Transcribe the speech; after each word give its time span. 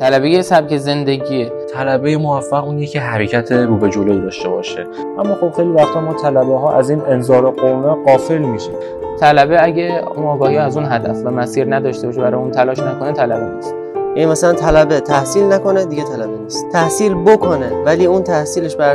طلبه 0.00 0.30
یه 0.30 0.42
سبک 0.42 0.76
زندگیه. 0.76 1.52
طلبه 1.74 2.16
موفق 2.16 2.64
اونیه 2.64 2.86
که 2.86 3.00
حرکت 3.00 3.52
رو 3.52 3.76
به 3.76 3.88
جلو 3.88 4.20
داشته 4.20 4.48
باشه. 4.48 4.86
اما 5.18 5.34
خب 5.34 5.52
خیلی 5.56 5.68
وقتا 5.68 6.00
ما 6.00 6.14
طلبه 6.14 6.58
ها 6.58 6.72
از 6.72 6.90
این 6.90 7.02
انظار 7.08 7.50
قومه 7.50 8.04
قافل 8.04 8.38
میشیم. 8.38 8.74
طلبه 9.20 9.64
اگه 9.64 10.02
اون 10.16 10.26
آگاهی 10.26 10.56
از 10.56 10.76
اون 10.76 10.86
هدف 10.86 11.16
و 11.24 11.30
مسیر 11.30 11.74
نداشته 11.74 12.06
باشه 12.06 12.20
برای 12.20 12.40
اون 12.40 12.50
تلاش 12.50 12.78
نکنه 12.78 13.12
طلبه 13.12 13.54
نیست. 13.54 13.74
یعنی 14.16 14.30
مثلا 14.30 14.52
طلبه 14.52 15.00
تحصیل 15.00 15.44
نکنه 15.44 15.84
دیگه 15.84 16.04
طلبه 16.04 16.36
نیست. 16.36 16.66
تحصیل 16.72 17.14
بکنه 17.14 17.82
ولی 17.84 18.06
اون 18.06 18.22
تحصیلش 18.22 18.76
بر 18.76 18.94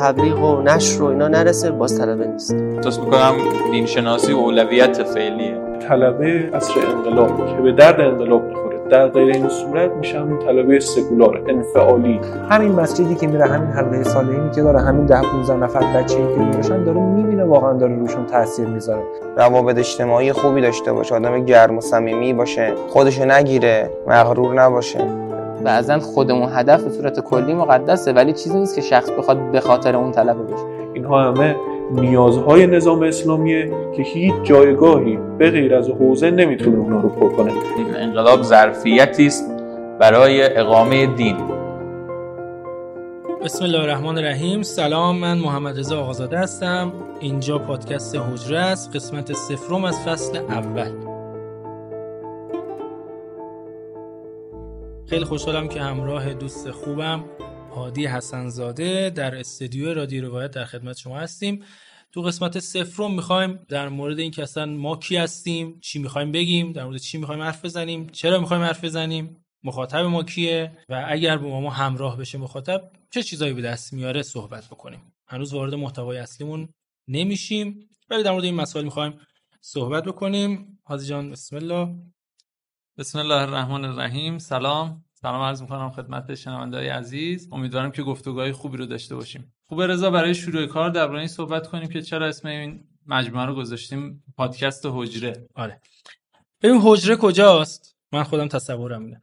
تبلیغ 0.00 0.42
و 0.42 0.62
نشر 0.62 1.02
و 1.02 1.06
اینا 1.06 1.28
نرسه 1.28 1.70
باز 1.70 1.98
طلبه 1.98 2.26
نیست. 2.26 2.54
احساس 2.76 3.00
می‌کنم 3.00 3.32
دین 3.70 3.86
شناسی 3.86 4.32
اولویت 4.32 5.02
فعلیه. 5.02 5.58
طلبه 5.88 6.50
اصر 6.52 6.72
انقلاب 6.96 7.56
که 7.56 7.62
به 7.62 7.72
درد 7.72 8.00
انقلاب 8.00 8.61
در 8.92 9.08
غیر 9.08 9.32
این 9.32 9.48
صورت 9.48 9.90
میشه 9.90 10.20
همون 10.20 10.38
طلبه 10.38 10.80
سکولار 10.80 11.42
انفعالی. 11.48 12.20
همین 12.50 12.72
مسجدی 12.72 13.14
که 13.14 13.26
میره 13.26 13.46
همین 13.46 13.68
حلقه 13.68 14.02
صالحینی 14.02 14.50
که 14.50 14.62
داره 14.62 14.80
همین 14.80 15.06
ده 15.06 15.20
15 15.20 15.56
نفر 15.56 15.80
بچه‌ای 15.80 16.34
که 16.34 16.56
میشن 16.56 16.84
داره 16.84 17.00
می‌بینه 17.00 17.44
واقعا 17.44 17.72
داره 17.72 17.96
روشون 17.96 18.26
تاثیر 18.26 18.66
می‌ذاره. 18.66 19.02
روابط 19.36 19.78
اجتماعی 19.78 20.32
خوبی 20.32 20.60
داشته 20.60 20.92
باشه 20.92 21.14
آدم 21.14 21.44
گرم 21.44 21.78
و 21.78 21.80
صمیمی 21.80 22.32
باشه 22.32 22.72
خودشو 22.88 23.24
نگیره 23.24 23.90
مغرور 24.06 24.54
نباشه. 24.54 25.00
بعضا 25.64 25.98
خودمون 25.98 26.48
هدف 26.52 26.84
به 26.84 26.90
صورت 26.90 27.20
کلی 27.20 27.54
مقدسه 27.54 28.12
ولی 28.12 28.32
چیزی 28.32 28.58
نیست 28.58 28.74
که 28.74 28.80
شخص 28.80 29.10
بخواد 29.10 29.50
به 29.52 29.60
خاطر 29.60 29.96
اون 29.96 30.12
طلبه 30.12 30.42
بشه. 30.42 30.64
اینها 30.92 31.22
همه 31.22 31.56
نیازهای 31.92 32.66
نظام 32.66 33.02
اسلامیه 33.02 33.70
که 33.96 34.02
هیچ 34.02 34.34
جایگاهی 34.42 35.18
به 35.38 35.50
غیر 35.50 35.74
از 35.74 35.88
حوزه 35.88 36.30
نمی‌تونه 36.30 36.78
اونا 36.78 37.00
رو 37.00 37.08
پر 37.08 37.28
کنه. 37.28 37.52
این 37.76 37.96
انقلاب 37.96 38.42
ظرفیتی 38.42 39.26
است 39.26 39.50
برای 39.98 40.56
اقامه 40.56 41.06
دین. 41.06 41.36
بسم 43.44 43.64
الله 43.64 43.80
الرحمن 43.80 44.18
الرحیم. 44.18 44.62
سلام 44.62 45.18
من 45.18 45.38
محمد 45.38 45.78
رضا 45.78 46.00
آقازاده 46.00 46.38
هستم. 46.38 46.92
اینجا 47.20 47.58
پادکست 47.58 48.16
حجره 48.16 48.58
است 48.58 48.96
قسمت 48.96 49.32
سفرم 49.32 49.84
از 49.84 50.00
فصل 50.00 50.36
اول. 50.36 50.90
خیلی 55.06 55.24
خوشحالم 55.24 55.68
که 55.68 55.80
همراه 55.80 56.34
دوست 56.34 56.70
خوبم 56.70 57.20
هادی 57.74 58.06
حسنزاده 58.06 59.10
در 59.10 59.38
استدیو 59.38 59.94
رادیو 59.94 60.24
روایت 60.24 60.50
در 60.50 60.64
خدمت 60.64 60.98
شما 60.98 61.18
هستیم. 61.18 61.64
تو 62.12 62.22
قسمت 62.22 62.58
سفرم 62.58 63.14
می‌خوایم 63.14 63.60
در 63.68 63.88
مورد 63.88 64.18
این 64.18 64.30
که 64.30 64.42
اصلا 64.42 64.66
ما 64.66 64.96
کی 64.96 65.16
هستیم 65.16 65.80
چی 65.80 65.98
می‌خوایم 65.98 66.32
بگیم 66.32 66.72
در 66.72 66.84
مورد 66.84 66.96
چی 66.96 67.18
می‌خوایم 67.18 67.42
حرف 67.42 67.64
بزنیم 67.64 68.06
چرا 68.06 68.40
می‌خوایم 68.40 68.62
حرف 68.62 68.84
بزنیم 68.84 69.44
مخاطب 69.64 69.98
ما 69.98 70.22
کیه 70.22 70.78
و 70.88 71.04
اگر 71.08 71.38
با 71.38 71.60
ما 71.60 71.70
همراه 71.70 72.16
بشه 72.16 72.38
مخاطب 72.38 72.90
چه 73.10 73.22
چیزایی 73.22 73.52
به 73.52 73.62
دست 73.62 73.92
میاره 73.92 74.22
صحبت 74.22 74.66
بکنیم. 74.66 75.12
هنوز 75.26 75.54
وارد 75.54 75.74
محتوای 75.74 76.18
اصلیمون 76.18 76.68
نمیشیم 77.08 77.88
ولی 78.10 78.22
در 78.22 78.32
مورد 78.32 78.44
این 78.44 78.54
مسائل 78.54 78.84
می‌خوایم 78.84 79.18
صحبت 79.60 80.04
بکنیم. 80.04 80.78
هادی 80.86 81.06
جان 81.06 81.30
بسم 81.30 81.56
الله. 81.56 81.94
بسم 82.98 83.18
الله 83.18 83.42
الرحمن 83.42 83.84
الرحیم. 83.84 84.38
سلام. 84.38 85.04
سلام 85.22 85.42
عرض 85.42 85.62
می‌کنم 85.62 85.90
خدمت 85.90 86.34
شنوندههای 86.34 86.88
عزیز. 86.88 87.48
امیدوارم 87.52 87.90
که 87.90 88.02
گفتگوهای 88.02 88.52
خوبی 88.52 88.76
رو 88.76 88.86
داشته 88.86 89.14
باشیم. 89.14 89.52
خوبه 89.64 89.86
رضا 89.86 90.10
برای 90.10 90.34
شروع 90.34 90.66
کار 90.66 90.90
درباره 90.90 91.18
این 91.18 91.28
صحبت 91.28 91.66
کنیم 91.66 91.88
که 91.88 92.02
چرا 92.02 92.26
اسم 92.26 92.48
این 92.48 92.84
مجموعه 93.06 93.46
رو 93.46 93.54
گذاشتیم 93.54 94.24
پادکست 94.36 94.86
حجره. 94.86 95.48
آره. 95.54 95.80
ببین 96.62 96.80
حجره 96.82 97.16
کجاست؟ 97.16 97.96
من 98.12 98.22
خودم 98.22 98.48
تصورم 98.48 99.04
اینه. 99.04 99.22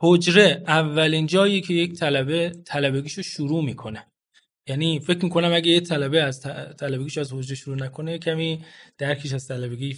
حجره 0.00 0.64
اولین 0.66 1.26
جایی 1.26 1.60
که 1.60 1.74
یک 1.74 1.92
طلبه 1.92 2.52
طلبگیشو 2.64 3.22
شروع 3.22 3.64
می‌کنه. 3.64 4.06
یعنی 4.66 5.00
فکر 5.00 5.24
می‌کنم 5.24 5.52
اگه 5.52 5.70
یه 5.70 5.80
طلبه 5.80 6.22
از 6.22 6.40
طلبگیش 6.78 7.18
از 7.18 7.32
حجره 7.32 7.56
شروع 7.56 7.76
نکنه 7.76 8.18
کمی 8.18 8.64
درکش 8.98 9.32
از 9.32 9.48
طلبگی 9.48 9.96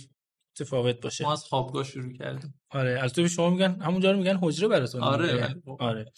متفاوت 0.53 1.01
باشه. 1.01 1.25
ما 1.25 1.33
از 1.33 1.45
خوابگاه 1.45 1.85
شروع 1.85 2.13
کردیم. 2.13 2.55
آره 2.71 3.01
از 3.03 3.13
تو 3.13 3.29
شما 3.29 3.51
میگن 3.51 3.81
همونجا 3.81 4.11
رو 4.11 4.19
میگن 4.19 4.39
حجره 4.43 4.69
براتون. 4.69 5.03
آره 5.03 5.49
خب. 5.65 5.77
آره. 5.81 6.13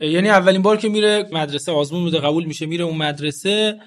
یعنی 0.00 0.28
اولین 0.28 0.62
بار 0.62 0.76
که 0.76 0.88
میره 0.88 1.28
مدرسه 1.32 1.72
آزمون 1.72 2.02
میده 2.02 2.18
قبول 2.18 2.44
میشه 2.44 2.66
میره 2.66 2.84
اون 2.84 2.96
مدرسه 2.96 3.80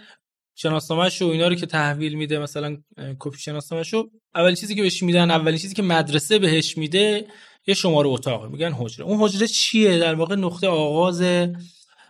شناسنامه‌ش 0.56 1.22
و 1.22 1.26
اینا 1.26 1.48
رو 1.48 1.56
که 1.56 1.66
تحویل 1.66 2.14
میده 2.14 2.40
مثلا 2.40 2.78
کپی 3.20 3.38
شناسنامه‌ش 3.40 3.94
رو 3.94 4.12
اولین 4.36 4.56
چیزی 4.56 4.76
که 4.76 4.82
بهش 4.82 5.04
میدن 5.04 5.32
اولین 5.32 5.58
چیزی 5.58 5.76
که 5.76 5.82
مدرسه 5.82 6.40
بهش 6.40 6.78
میده 6.78 7.28
یه 7.68 7.74
شماره 7.74 8.08
اتاق. 8.08 8.46
میگن 8.52 8.74
حجره. 8.74 9.06
اون 9.06 9.18
حجره 9.20 9.48
چیه؟ 9.48 9.98
در 9.98 10.16
واقع 10.16 10.36
نقطه 10.36 10.68
آغاز 10.68 11.24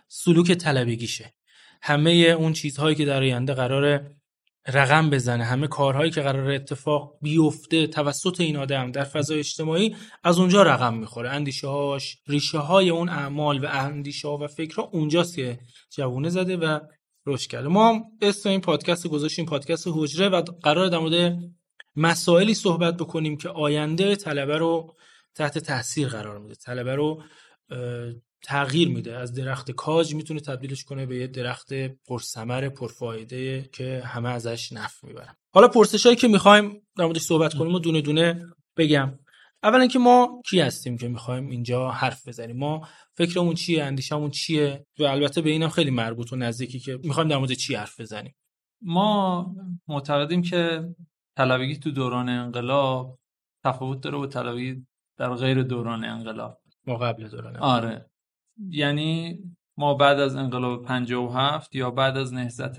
سلوک 0.08 0.52
طلبگیشه 0.52 1.34
همه 1.82 2.10
اون 2.10 2.52
چیزهایی 2.52 2.96
که 2.96 3.04
در 3.04 3.22
آینده 3.22 3.54
قراره 3.54 4.16
رقم 4.68 5.10
بزنه. 5.10 5.44
همه 5.44 5.66
کارهایی 5.66 6.10
که 6.10 6.20
قرار 6.20 6.50
اتفاق 6.50 7.18
بیفته 7.22 7.86
توسط 7.86 8.40
این 8.40 8.56
آدم 8.56 8.92
در 8.92 9.04
فضای 9.04 9.38
اجتماعی 9.38 9.96
از 10.24 10.38
اونجا 10.38 10.62
رقم 10.62 10.94
می‌خوره. 10.94 11.30
اندیشه 11.30 11.66
هاش 11.66 12.16
ریشه 12.26 12.58
های 12.58 12.90
اون 12.90 13.08
اعمال 13.08 13.64
و 13.64 13.68
اندیشه 13.70 14.28
ها 14.28 14.38
و 14.38 14.46
فکرها 14.46 14.82
اونجاست 14.92 15.36
که 15.36 15.58
جوونه 15.90 16.28
زده 16.28 16.56
و 16.56 16.80
رشد 17.26 17.50
کرده. 17.50 17.68
ما 17.68 17.88
هم 17.88 18.02
اسم 18.22 18.48
این 18.48 18.60
پادکست 18.60 19.08
گذاشتیم 19.08 19.46
پادکست 19.46 19.88
حجره 19.92 20.28
و 20.28 20.42
قرار 20.42 20.88
در 20.88 20.98
مورد 20.98 21.38
مسائلی 21.96 22.54
صحبت 22.54 22.96
بکنیم 22.96 23.36
که 23.36 23.48
آینده 23.48 24.16
طلبه 24.16 24.58
رو 24.58 24.94
تحت 25.34 25.58
تاثیر 25.58 26.08
قرار 26.08 26.38
میده. 26.38 26.54
طلبه 26.54 26.94
رو 26.94 27.22
تغییر 28.46 28.88
میده. 28.88 29.16
از 29.16 29.34
درخت 29.34 29.70
کاج 29.70 30.14
می‌تونه 30.14 30.40
تبدیلش 30.40 30.84
کنه 30.84 31.06
به 31.06 31.16
یه 31.16 31.26
درخت 31.26 31.72
پرثمر 32.08 32.68
پرفایده 32.68 33.70
که 33.72 34.02
همه 34.04 34.28
ازش 34.28 34.72
نفع 34.72 35.06
می‌برن. 35.06 35.34
حالا 35.54 35.68
پرسشایی 35.68 36.16
که 36.16 36.28
می‌خوایم 36.28 36.82
در 36.96 37.04
موردش 37.04 37.22
صحبت 37.22 37.54
کنیم 37.54 37.74
و 37.74 37.78
دونه 37.78 38.00
دونه 38.00 38.46
بگم. 38.76 39.18
اولا 39.62 39.86
که 39.86 39.98
ما 39.98 40.42
کی 40.50 40.60
هستیم 40.60 40.98
که 40.98 41.08
می‌خوایم 41.08 41.48
اینجا 41.48 41.90
حرف 41.90 42.28
بزنیم؟ 42.28 42.56
ما 42.56 42.88
فکرمون 43.14 43.54
چیه؟ 43.54 43.84
اندیشمون 43.84 44.30
چیه؟ 44.30 44.86
و 44.98 45.04
البته 45.04 45.40
به 45.40 45.50
اینم 45.50 45.68
خیلی 45.68 45.90
مربوط 45.90 46.32
و 46.32 46.36
نزدیکی 46.36 46.78
که 46.78 46.98
می‌خوایم 47.04 47.28
در 47.28 47.36
مورد 47.36 47.52
چی 47.52 47.74
حرف 47.74 48.00
بزنیم. 48.00 48.34
ما 48.82 49.46
معتقدیم 49.88 50.42
که 50.42 50.88
طلبگی 51.36 51.76
تو 51.76 51.90
دوران 51.90 52.28
انقلاب 52.28 53.18
تفاوت 53.64 54.00
داره 54.00 54.16
با 54.16 54.26
طلبگی 54.26 54.86
در 55.18 55.34
غیر 55.34 55.62
دوران 55.62 56.04
انقلاب. 56.04 56.60
ما 56.86 56.96
قبل 56.96 57.28
دوران 57.28 57.56
آره. 57.56 58.10
یعنی 58.70 59.38
ما 59.76 59.94
بعد 59.94 60.20
از 60.20 60.36
انقلاب 60.36 60.84
57 60.84 61.74
یا 61.74 61.90
بعد 61.90 62.16
از 62.16 62.34
نهضت 62.34 62.76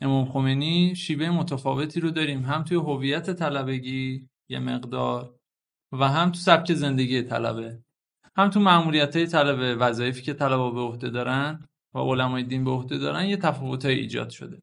امام 0.00 0.24
خمینی 0.24 0.94
شیوه 0.96 1.30
متفاوتی 1.30 2.00
رو 2.00 2.10
داریم. 2.10 2.42
هم 2.42 2.64
توی 2.64 2.76
هویت 2.76 3.30
طلبگی 3.30 4.28
یه 4.48 4.58
مقدار 4.58 5.34
و 5.92 6.08
هم 6.08 6.30
تو 6.30 6.38
سبک 6.38 6.74
زندگی 6.74 7.22
طلبه. 7.22 7.82
هم 8.36 8.50
تو 8.50 8.60
معمولیت 8.60 9.16
های 9.16 9.26
طلبه. 9.26 9.74
وظایفی 9.74 10.22
که 10.22 10.34
طلبه 10.34 10.70
به 10.70 10.80
عهده 10.80 11.10
دارن 11.10 11.68
و 11.94 11.98
علمای 11.98 12.42
دین 12.42 12.64
به 12.64 12.70
عهده 12.70 12.98
دارن 12.98 13.24
یه 13.24 13.36
تفاوت 13.36 13.84
ایجاد 13.84 14.30
شده. 14.30 14.62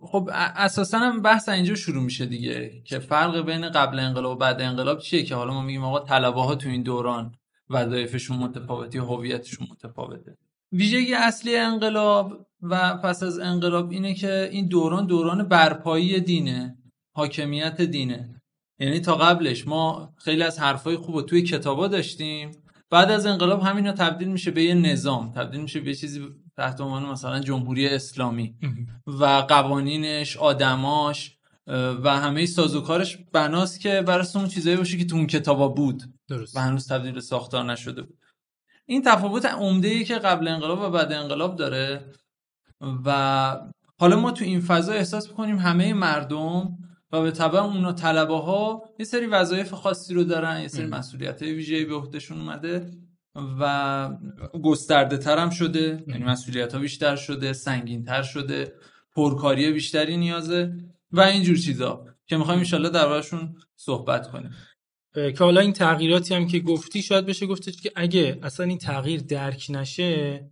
خب 0.00 0.30
اساسا 0.32 0.98
هم 0.98 1.22
بحث 1.22 1.48
اینجا 1.48 1.74
شروع 1.74 2.02
میشه 2.02 2.26
دیگه 2.26 2.82
که 2.84 2.98
فرق 2.98 3.46
بین 3.46 3.70
قبل 3.70 3.98
انقلاب 3.98 4.36
و 4.36 4.38
بعد 4.38 4.60
انقلاب 4.60 4.98
چیه 4.98 5.22
که 5.22 5.34
حالا 5.34 5.54
ما 5.54 5.62
میگیم 5.62 5.84
آقا 5.84 6.00
طلبه 6.00 6.40
ها 6.40 6.54
تو 6.54 6.68
این 6.68 6.82
دوران 6.82 7.34
وظایفشون 7.70 8.36
متفاوتی 8.36 8.98
هویتشون 8.98 9.66
متفاوته. 9.70 10.36
ویژگی 10.72 11.14
اصلی 11.14 11.56
انقلاب 11.56 12.46
و 12.62 12.96
پس 12.96 13.22
از 13.22 13.38
انقلاب 13.38 13.90
اینه 13.90 14.14
که 14.14 14.48
این 14.52 14.68
دوران 14.68 15.06
دوران 15.06 15.48
برپایی 15.48 16.20
دینه 16.20 16.78
حاکمیت 17.14 17.80
دینه. 17.80 18.40
یعنی 18.78 19.00
تا 19.00 19.14
قبلش 19.14 19.66
ما 19.66 20.14
خیلی 20.18 20.42
از 20.42 20.58
حرفای 20.60 20.96
خوب 20.96 21.26
توی 21.26 21.42
کتابا 21.42 21.88
داشتیم. 21.88 22.50
بعد 22.90 23.10
از 23.10 23.26
انقلاب 23.26 23.62
همینا 23.62 23.92
تبدیل 23.92 24.28
میشه 24.28 24.50
به 24.50 24.62
یه 24.62 24.74
نظام 24.74 25.32
تبدیل 25.32 25.60
میشه 25.60 25.80
به 25.80 25.94
چیزی 25.94 26.28
تحت 26.56 26.80
عنوان 26.80 27.06
مثلا 27.06 27.40
جمهوری 27.40 27.88
اسلامی. 27.88 28.54
و 29.06 29.24
قوانینش 29.24 30.36
آدماش 30.36 31.38
و 31.66 32.16
همه 32.20 32.46
سازوکارش 32.46 33.18
بناست 33.32 33.80
که 33.80 34.02
برای 34.06 34.26
اون 34.34 34.48
چیزایی 34.48 34.76
باشه 34.76 34.98
که 34.98 35.04
تو 35.04 35.16
اون 35.16 35.26
کتابا 35.26 35.68
بود 35.68 36.02
درست. 36.28 36.56
و 36.56 36.60
هنوز 36.60 36.88
تبدیل 36.88 37.12
به 37.12 37.20
ساختار 37.20 37.64
نشده 37.64 38.02
بود. 38.02 38.18
این 38.86 39.02
تفاوت 39.02 39.44
عمده 39.44 39.88
ای 39.88 40.04
که 40.04 40.14
قبل 40.14 40.48
انقلاب 40.48 40.80
و 40.80 40.90
بعد 40.90 41.12
انقلاب 41.12 41.56
داره 41.56 42.12
و 43.04 43.60
حالا 43.98 44.20
ما 44.20 44.30
تو 44.30 44.44
این 44.44 44.60
فضا 44.60 44.92
احساس 44.92 45.28
می‌کنیم 45.28 45.58
همه 45.58 45.94
مردم 45.94 46.78
و 47.12 47.22
به 47.22 47.30
طبع 47.30 47.58
اونا 47.58 47.92
طلبه 47.92 48.36
ها 48.36 48.82
یه 48.98 49.04
سری 49.04 49.26
وظایف 49.26 49.74
خاصی 49.74 50.14
رو 50.14 50.24
دارن 50.24 50.60
یه 50.60 50.68
سری 50.68 50.86
مسئولیت 50.86 51.42
ویژه‌ای 51.42 51.84
به 51.84 51.94
عهدهشون 51.94 52.40
اومده 52.40 52.90
و 53.60 54.10
گسترده 54.62 55.18
تر 55.18 55.38
هم 55.38 55.50
شده. 55.50 56.04
یعنی 56.08 56.24
مسئولیت 56.24 56.74
ها 56.74 56.80
بیشتر 56.80 57.16
شده 57.16 57.52
سنگین 57.52 58.04
تر 58.04 58.22
شده 58.22 58.72
پرکاری 59.16 59.72
بیشتری 59.72 60.16
نیازه. 60.16 60.76
و 61.14 61.20
اینجور 61.20 61.56
چیزا 61.56 62.06
که 62.26 62.36
می‌خوایم 62.36 62.58
انشالله 62.58 62.90
دربارشون 62.90 63.56
صحبت 63.76 64.30
کنیم. 64.30 64.54
که 65.14 65.38
حالا 65.38 65.60
این 65.60 65.72
تغییراتی 65.72 66.34
هم 66.34 66.46
که 66.46 66.58
گفتی 66.58 67.02
شاید 67.02 67.26
بشه 67.26 67.46
گفتش 67.46 67.76
که 67.76 67.92
اگه 67.96 68.38
اصلا 68.42 68.66
این 68.66 68.78
تغییر 68.78 69.20
درک 69.20 69.66
نشه 69.68 70.44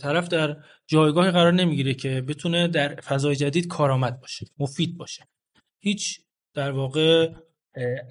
طرف 0.00 0.28
در 0.28 0.56
جایگاهی 0.86 1.30
قرار 1.30 1.52
نمی‌گیره 1.52 1.94
که 1.94 2.20
بتونه 2.20 2.68
در 2.68 2.94
فضای 2.94 3.36
جدید 3.36 3.66
کارآمد 3.66 4.20
باشه 4.20 4.46
مفید 4.58 4.96
باشه. 4.96 5.24
هیچ 5.80 6.20
در 6.54 6.70
واقع 6.70 7.32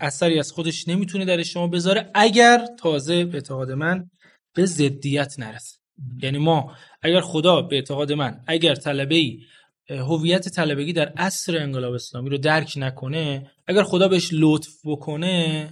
اثری 0.02 0.40
از 0.40 0.52
خودش 0.52 0.88
نمی‌تونه 0.88 1.26
در 1.26 1.40
اجتماع 1.40 1.68
بذاره 1.68 2.12
اگر 2.14 2.66
تازه 2.80 3.26
به 3.26 3.34
اعتقاد 3.34 3.72
من 3.72 4.10
به 4.56 4.66
ضدیت 4.66 5.40
نرسه. 5.40 5.78
یعنی 6.22 6.38
ما 6.38 6.76
اگر 7.02 7.22
خدا 7.22 7.62
به 7.62 7.76
اعتقاد 7.76 8.12
من 8.12 8.44
اگر 8.48 8.76
طلبه 8.76 9.16
ای 9.16 9.40
هویت 9.90 10.50
طلبگی 10.50 10.94
در 10.94 11.10
عصر 11.18 11.58
انقلاب 11.58 11.94
اسلامی 11.94 12.30
رو 12.30 12.38
درک 12.38 12.74
نکنه 12.78 13.52
اگر 13.68 13.84
خدا 13.84 14.08
بهش 14.08 14.30
لطف 14.34 14.72
بکنه 14.86 15.70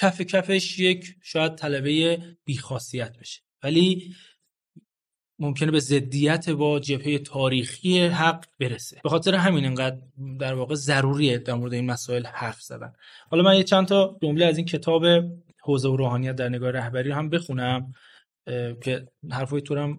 کف 0.00 0.20
کفش 0.20 0.78
یک 0.78 1.14
شاید 1.22 1.54
طلبه 1.54 2.20
بیخاصیت 2.44 3.18
بشه. 3.18 3.40
ولی 3.62 4.14
ممکنه 5.38 5.70
به 5.70 5.80
ضدیت 5.80 6.50
با 6.50 6.80
جبهه 6.80 7.18
تاریخی 7.18 8.00
حق 8.00 8.44
برسه. 8.60 9.00
به 9.02 9.08
خاطر 9.08 9.34
همین 9.34 9.64
انقدر 9.64 9.96
در 10.40 10.54
واقع 10.54 10.74
ضروریه 10.74 11.38
در 11.38 11.54
مورد 11.54 11.72
این 11.72 11.86
مسائل 11.86 12.26
حرف 12.26 12.62
زدن. 12.62 12.92
حالا 13.30 13.42
من 13.42 13.56
یه 13.56 13.62
چند 13.62 13.86
تا 13.86 14.18
جمله 14.22 14.46
از 14.46 14.56
این 14.56 14.66
کتاب 14.66 15.04
حوزه 15.62 15.88
و 15.88 15.96
روحانیت 15.96 16.34
در 16.34 16.48
نگاه 16.48 16.70
رهبری 16.70 17.10
هم 17.10 17.30
بخونم 17.30 17.92
که 18.82 19.08
حرفای 19.30 19.60
تو 19.60 19.78
هم 19.78 19.98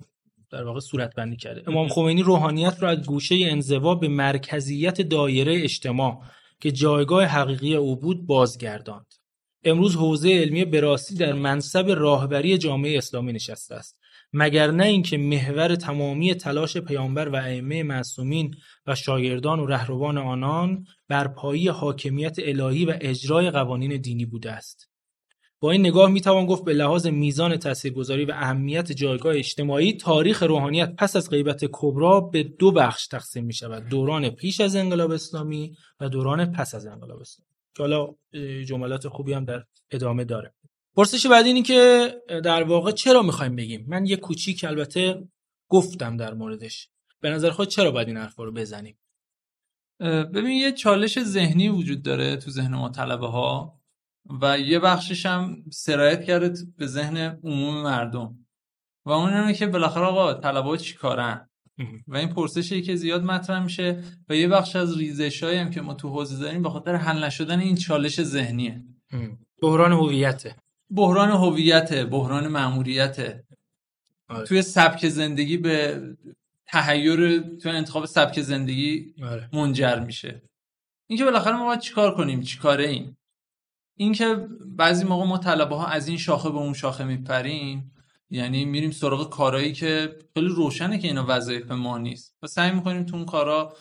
در 0.51 0.63
واقع 0.63 0.79
صورت 0.79 1.15
بندی 1.15 1.37
کرده. 1.37 1.63
امام 1.67 1.87
خمینی 1.87 2.23
روحانیت 2.23 2.83
را 2.83 2.89
از 2.89 3.05
گوشه 3.05 3.35
انزوا 3.41 3.95
به 3.95 4.07
مرکزیت 4.07 5.01
دایره 5.01 5.63
اجتماع 5.63 6.21
که 6.59 6.71
جایگاه 6.71 7.23
حقیقی 7.23 7.75
او 7.75 7.95
بود 7.95 8.25
بازگرداند. 8.25 9.13
امروز 9.63 9.95
حوزه 9.95 10.29
علمی 10.29 10.65
براستی 10.65 11.15
در 11.15 11.33
منصب 11.33 11.85
راهبری 11.89 12.57
جامعه 12.57 12.97
اسلامی 12.97 13.33
نشسته 13.33 13.75
است. 13.75 13.97
مگر 14.33 14.71
نه 14.71 14.85
اینکه 14.85 15.17
محور 15.17 15.75
تمامی 15.75 16.35
تلاش 16.35 16.77
پیامبر 16.77 17.29
و 17.29 17.35
ائمه 17.35 17.83
معصومین 17.83 18.55
و 18.87 18.95
شاگردان 18.95 19.59
و 19.59 19.65
رهروان 19.65 20.17
آنان 20.17 20.85
بر 21.07 21.27
پایه 21.27 21.71
حاکمیت 21.71 22.35
الهی 22.39 22.85
و 22.85 22.97
اجرای 23.01 23.51
قوانین 23.51 23.97
دینی 23.97 24.25
بوده 24.25 24.51
است؟ 24.51 24.89
با 25.59 25.71
این 25.71 25.81
نگاه 25.81 26.09
می‌توان 26.09 26.45
گفت 26.45 26.63
به 26.63 26.73
لحاظ 26.73 27.07
میزان 27.07 27.57
تاثیرگذاری 27.57 28.25
و 28.25 28.31
اهمیت 28.31 28.91
جایگاه 28.91 29.35
اجتماعی 29.35 29.93
تاریخ 29.93 30.43
روحانیت 30.43 30.95
پس 30.95 31.15
از 31.15 31.29
غیبت 31.29 31.65
کبرا 31.71 32.21
به 32.21 32.43
دو 32.43 32.71
بخش 32.71 33.07
تقسیم 33.07 33.45
می 33.45 33.53
شود 33.53 33.89
دوران 33.89 34.29
پیش 34.29 34.61
از 34.61 34.75
انقلاب 34.75 35.11
اسلامی 35.11 35.75
و 35.99 36.09
دوران 36.09 36.51
پس 36.51 36.75
از 36.75 36.85
انقلاب 36.85 37.19
اسلامی 37.19 37.47
که 37.75 37.83
حالا 37.83 38.15
جملات 38.65 39.07
خوبی 39.07 39.33
هم 39.33 39.45
در 39.45 39.63
ادامه 39.91 40.23
داره. 40.23 40.53
پرسش 40.95 41.25
بعدی 41.25 41.47
اینی 41.47 41.61
که 41.61 42.11
در 42.43 42.63
واقع 42.63 42.91
چرا 42.91 43.21
می‌خوایم 43.21 43.55
بگیم؟ 43.55 43.85
من 43.87 44.05
یه 44.05 44.17
کوچیک 44.17 44.63
البته 44.63 45.27
گفتم 45.69 46.17
در 46.17 46.33
موردش. 46.33 46.89
به 47.21 47.29
نظر 47.29 47.49
خود 47.49 47.67
چرا 47.67 47.91
باید 47.91 48.07
این 48.07 48.17
حرفا 48.17 48.43
رو 48.43 48.51
بزنیم؟ 48.51 48.97
ببین 50.33 50.51
یه 50.51 50.71
چالش 50.71 51.23
ذهنی 51.23 51.69
وجود 51.69 52.01
داره 52.03 52.37
تو 52.37 52.51
ذهن 52.51 52.75
ما 52.75 52.89
طلبه 52.89 53.27
ها 53.27 53.79
و 54.41 54.59
یه 54.59 54.79
بخشش 54.79 55.25
هم 55.25 55.63
سرایت 55.71 56.23
کرده 56.23 56.49
تو- 56.49 56.65
به 56.77 56.87
ذهن 56.87 57.17
عموم 57.43 57.83
مردم. 57.83 58.45
و 59.05 59.09
اون 59.11 59.33
اینه 59.33 59.53
که 59.53 59.67
بالاخره 59.67 60.05
آقا 60.05 60.33
طلبه 60.33 60.77
چی 60.77 60.95
کارن 60.95 61.49
و 62.07 62.17
این 62.17 62.29
پرسشی 62.29 62.81
که 62.81 62.95
زیاد 62.95 63.23
مطرح 63.23 63.63
میشه 63.63 64.03
و 64.29 64.35
یه 64.35 64.47
بخش 64.47 64.75
از 64.75 64.97
ریزش 64.97 65.43
هم 65.43 65.69
که 65.69 65.81
ما 65.81 65.93
تو 65.93 66.09
حوزه 66.09 66.39
داریم 66.43 66.61
به 66.61 66.69
خاطر 66.69 66.95
حل 66.95 67.23
نشدن 67.23 67.59
این 67.59 67.75
چالش 67.75 68.23
ذهنیه. 68.23 68.83
بحران 69.61 69.91
هویته. 69.91 70.55
بحران 70.91 71.29
هویت 71.31 71.93
بحران 71.93 72.47
مأموریت 72.47 73.43
آره. 74.29 74.47
توی 74.47 74.61
سبک 74.61 75.09
زندگی 75.09 75.57
به 75.57 76.01
تحیر 76.67 77.39
توی 77.39 77.71
انتخاب 77.71 78.05
سبک 78.05 78.41
زندگی 78.41 79.13
آره. 79.23 79.49
منجر 79.53 79.99
میشه. 79.99 80.41
اینکه 81.09 81.25
بالاخره 81.25 81.55
ما 81.55 81.65
باید 81.65 81.79
چیکار 81.79 82.15
کنیم؟ 82.15 82.41
چیکاره 82.41 82.87
ایم؟ 82.87 83.17
اینکه 83.97 84.47
بعضی 84.65 85.05
موقع 85.05 85.25
ما 85.25 85.37
طلبه 85.37 85.75
ها 85.75 85.87
از 85.87 86.07
این 86.07 86.17
شاخه 86.17 86.49
به 86.49 86.57
اون 86.57 86.73
شاخه 86.73 87.03
میپریم 87.03 87.91
یعنی 88.29 88.65
میریم 88.65 88.91
سراغ 88.91 89.29
کارهایی 89.29 89.73
که 89.73 90.15
خیلی 90.33 90.47
روشنه 90.47 90.99
که 90.99 91.07
اینا 91.07 91.25
وظایف 91.27 91.71
ما 91.71 91.97
نیست. 91.97 92.37
و 92.41 92.47
سعی 92.47 92.71
می‌کنیم 92.71 93.03
تو 93.03 93.15
اون 93.15 93.25
کارا 93.25 93.73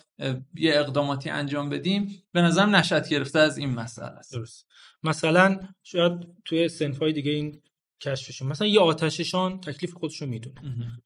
یه 0.55 0.73
اقداماتی 0.75 1.29
انجام 1.29 1.69
بدیم. 1.69 2.23
به 2.31 2.41
نظرم 2.41 2.75
نشأت 2.75 3.09
گرفته 3.09 3.39
از 3.39 3.57
این 3.57 3.69
مسئله 3.69 4.07
است. 4.07 4.33
درست. 4.33 4.67
مثلا 5.03 5.59
شاید 5.83 6.13
توی 6.45 6.69
سنفای 6.69 7.13
دیگه 7.13 7.31
این 7.31 7.61
کشفشون 8.01 8.47
مثلا 8.47 8.67
یه 8.67 8.79
آتششان 8.79 9.59
تکلیف 9.59 9.93
خودشو 9.93 10.25
می‌دونه. 10.25 10.61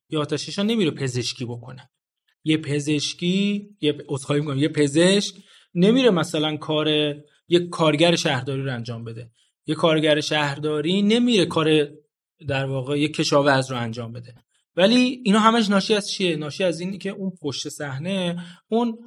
یه 0.10 0.20
آتششان 0.20 0.66
نمیره 0.66 0.92
پزشکی 0.92 1.46
بکنه. 1.46 1.90
یه 2.44 2.58
پزشکی 2.58 3.70
یه 3.82 3.98
عذرخواهی 4.08 4.42
می‌کنم 4.42 4.58
یه 4.58 4.70
پزشک 4.70 5.36
نمیره 5.76 6.10
مثلا 6.10 6.58
کار 6.58 7.16
یه 7.52 7.68
کارگر 7.68 8.16
شهرداری 8.16 8.62
رو 8.62 8.74
انجام 8.74 9.04
بده. 9.04 9.30
یه 9.66 9.76
کارگر 9.76 10.22
شهرداری 10.22 11.02
نمیره 11.02 11.46
کار 11.46 11.88
در 12.48 12.66
واقع 12.66 13.00
یه 13.00 13.08
کشاورز 13.08 13.72
رو 13.72 13.78
انجام 13.78 14.14
بده. 14.14 14.36
ولی 14.76 15.22
اینا 15.24 15.40
همش 15.40 15.70
ناشی 15.70 15.94
از 15.94 16.12
چیه؟ 16.12 16.36
ناشی 16.36 16.64
از 16.64 16.80
اینی 16.80 16.98
که 16.98 17.10
اون 17.10 17.32
پشت 17.42 17.70
صحنه 17.70 18.46
اون 18.68 18.98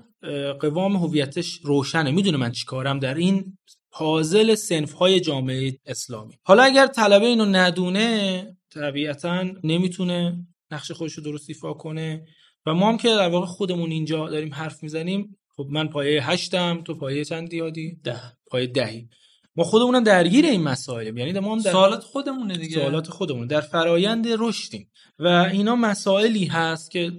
قوام 0.60 0.96
هویتش 0.96 1.60
روشنه. 1.62 2.10
می‌دونه 2.10 2.36
من 2.36 2.52
چیکارم 2.52 2.98
در 2.98 3.14
این 3.14 3.58
پازل 3.90 4.54
سنفهای 4.54 5.20
جامعه 5.20 5.78
اسلامی. 5.86 6.34
حالا 6.42 6.62
اگر 6.62 6.86
طلبه 6.86 7.26
اینو 7.26 7.44
ندونه 7.44 8.56
طبیعتا 8.70 9.44
نمی‌تونه 9.64 10.46
نقش 10.70 10.92
خودش 10.92 11.12
رو 11.12 11.22
درست 11.22 11.50
ایفا 11.50 11.72
کنه. 11.72 12.24
و 12.66 12.74
ما 12.74 12.88
هم 12.88 12.96
که 12.96 13.08
در 13.08 13.28
واقع 13.28 13.46
خودمون 13.46 13.90
اینجا 13.90 14.28
داریم 14.28 14.54
حرف 14.54 14.82
می‌زنیم 14.82 15.36
خب 15.56 15.66
من 15.70 15.88
پایه 15.88 16.30
هشتم 16.30 16.82
تو 16.84 16.94
پایه 16.94 17.24
چندی 17.24 17.56
یادی؟ 17.56 18.00
ده. 18.04 18.20
پایه 18.46 18.66
دهی. 18.66 19.08
ما 19.56 19.64
خودمونم 19.64 20.04
درگیر 20.04 20.44
این 20.44 20.62
مسائلیم. 20.62 21.18
یعنی 21.18 21.40
ما 21.40 21.52
هم 21.52 21.62
در 21.62 21.72
سوالات 21.72 22.02
خودمونه 22.02 22.56
دیگه. 22.56 22.74
سوالات 22.74 23.08
خودمون. 23.08 23.46
در 23.46 23.60
فرایند 23.60 24.26
رشدیم. 24.38 24.90
و 25.18 25.26
اینا 25.28 25.76
مسائلی 25.76 26.44
هست 26.44 26.90
که 26.90 27.12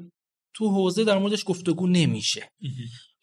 تو 0.54 0.70
حوزه 0.70 1.04
در 1.04 1.18
موردش 1.18 1.44
گفتگو 1.46 1.88
نمیشه. 1.88 2.52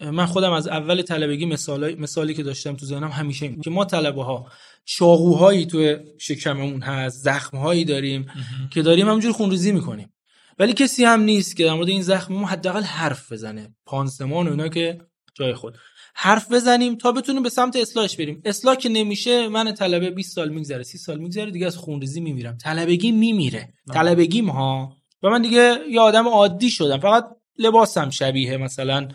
من 0.01 0.27
خودم 0.27 0.53
از 0.53 0.69
اول 0.69 1.03
طلبگی 1.03 1.47
مثالی, 1.47 1.95
مثالی 1.95 2.35
که 2.35 2.43
داشتم 2.43 2.77
تو 2.77 2.87
ذهنم 2.87 3.09
همیشه 3.09 3.47
این 3.47 3.61
که 3.61 3.71
ما 3.71 3.85
طلبه 3.85 4.25
ها 4.25 4.51
چاقوهایی 4.85 5.67
تو 5.67 5.97
شکممون 6.19 6.83
هست 6.83 7.19
زخمهایی 7.19 7.85
داریم 7.85 8.27
که 8.73 8.83
داریم 8.83 9.09
همونجور 9.09 9.33
خونریزی 9.33 9.73
می‌کنیم. 9.73 10.13
ولی 10.59 10.73
کسی 10.73 11.05
هم 11.05 11.21
نیست 11.21 11.57
که 11.57 11.65
در 11.65 11.75
مورد 11.75 11.89
این 11.89 12.03
زخم 12.03 12.35
ما 12.35 12.47
حداقل 12.47 12.83
حرف 12.83 13.33
بزنه. 13.33 13.75
پانسمان 13.87 14.49
و 14.49 14.51
اینا 14.51 14.69
که 14.69 14.99
جای 15.35 15.55
خود. 15.55 15.79
حرف 16.15 16.53
بزنیم 16.53 16.97
تا 16.97 17.13
بتونیم 17.13 17.43
به 17.43 17.49
سمت 17.49 17.77
اصلاحش 17.77 18.17
بریم. 18.17 18.43
اصلاح 18.45 18.77
که 18.77 18.89
نمیشه 18.89 19.49
من 19.49 19.75
طلبه 19.75 20.11
20 20.11 20.35
سال 20.35 20.49
میگذره 20.49 20.83
30 20.83 20.99
سال 20.99 21.19
میگذره 21.19 21.51
دیگه 21.51 21.67
از 21.67 21.77
خونریزی 21.77 22.21
میمیرم. 22.21 22.57
طلبگی 22.57 23.13
میمیره. 23.13 23.75
طلبگیم 23.93 24.51
ها. 24.51 24.97
و 25.23 25.29
من 25.29 25.43
دیگه 25.43 25.77
یه 25.91 26.01
آدم 26.01 26.29
عادی 26.29 26.71
شدم. 26.71 27.01
فقط 27.01 27.29
لباسم 27.59 28.11
شبیه 28.11 28.57
مثلا 28.57 29.09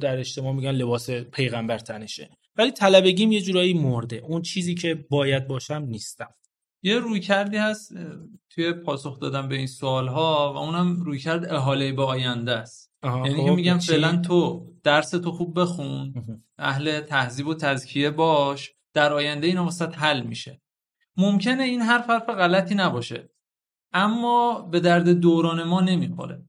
در 0.00 0.18
اجتماع 0.18 0.52
میگن 0.52 0.70
لباس 0.70 1.10
پیغمبر 1.10 1.78
تنشه. 1.78 2.30
ولی 2.56 2.70
طلبگیم 2.70 3.32
یه 3.32 3.40
جورایی 3.40 3.74
مرده. 3.74 4.16
اون 4.16 4.42
چیزی 4.42 4.74
که 4.74 4.94
باید 5.10 5.48
باشم 5.48 5.84
نیستم. 5.88 6.28
یه 6.82 6.98
روی 6.98 7.20
کردی 7.20 7.56
هست 7.56 7.92
توی 8.50 8.72
پاسخ 8.72 9.20
دادن 9.20 9.48
به 9.48 9.56
این 9.56 9.66
سوال 9.66 10.08
ها 10.08 10.52
و 10.54 10.56
اونم 10.56 11.02
روی 11.02 11.18
کرد 11.18 11.52
احاله 11.52 11.92
به 11.92 12.04
آینده 12.04 12.52
است 12.52 12.92
یعنی 13.04 13.34
خب، 13.34 13.44
که 13.44 13.50
میگم 13.50 13.78
چی؟ 13.78 13.92
فعلا 13.92 14.16
تو 14.16 14.66
درس 14.82 15.10
تو 15.10 15.32
خوب 15.32 15.60
بخون. 15.60 16.14
اهل 16.58 17.00
تهذیب 17.00 17.46
و 17.46 17.54
تزکیه 17.54 18.10
باش 18.10 18.72
در 18.94 19.12
آینده 19.12 19.46
اینا 19.46 19.64
واسه 19.64 19.86
حل 19.86 20.20
میشه 20.22 20.62
ممکنه 21.16 21.62
این 21.62 21.80
حرف 21.80 22.10
حرف 22.10 22.28
غلطی 22.28 22.74
نباشه 22.74 23.30
اما 23.92 24.60
به 24.62 24.80
درد 24.80 25.08
دوران 25.08 25.62
ما 25.62 25.80
نمی‌خوره 25.80 26.42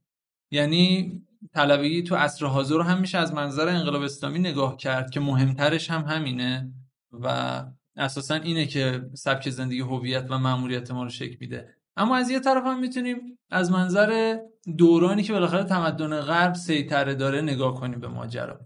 یعنی 0.51 1.12
طلبگی 1.53 2.03
تو 2.03 2.15
عصر 2.15 2.46
حاضر 2.46 2.75
رو 2.75 2.84
هم 2.84 3.01
میشه 3.01 3.17
از 3.17 3.34
منظر 3.34 3.70
انقلاب 3.70 4.01
اسلامی 4.01 4.39
نگاه 4.39 4.77
کرد 4.77 5.10
که 5.10 5.20
مهمترش 5.20 5.91
هم 5.91 6.01
همینه 6.01 6.74
و 7.12 7.65
اساسا 7.96 8.36
اینه 8.36 8.65
که 8.65 9.10
سبک 9.13 9.50
زندگی 9.50 9.79
هویت 9.79 10.25
و 10.29 10.39
مأموریت 10.39 10.91
ما 10.91 11.03
رو 11.03 11.10
شکل 11.10 11.38
میده 11.39 11.75
اما 11.98 12.17
از 12.17 12.29
یه 12.29 12.39
طرف 12.39 12.63
هم 12.65 12.79
می‌تونیم 12.79 13.38
از 13.50 13.71
منظر 13.71 14.39
دورانی 14.77 15.24
که 15.24 15.33
بالاخره 15.33 15.63
تمدن 15.63 16.21
غرب 16.21 16.53
سیطره 16.53 17.15
داره 17.15 17.41
نگاه 17.41 17.75
کنیم 17.79 18.00
به 18.00 18.07
ماجرا. 18.07 18.60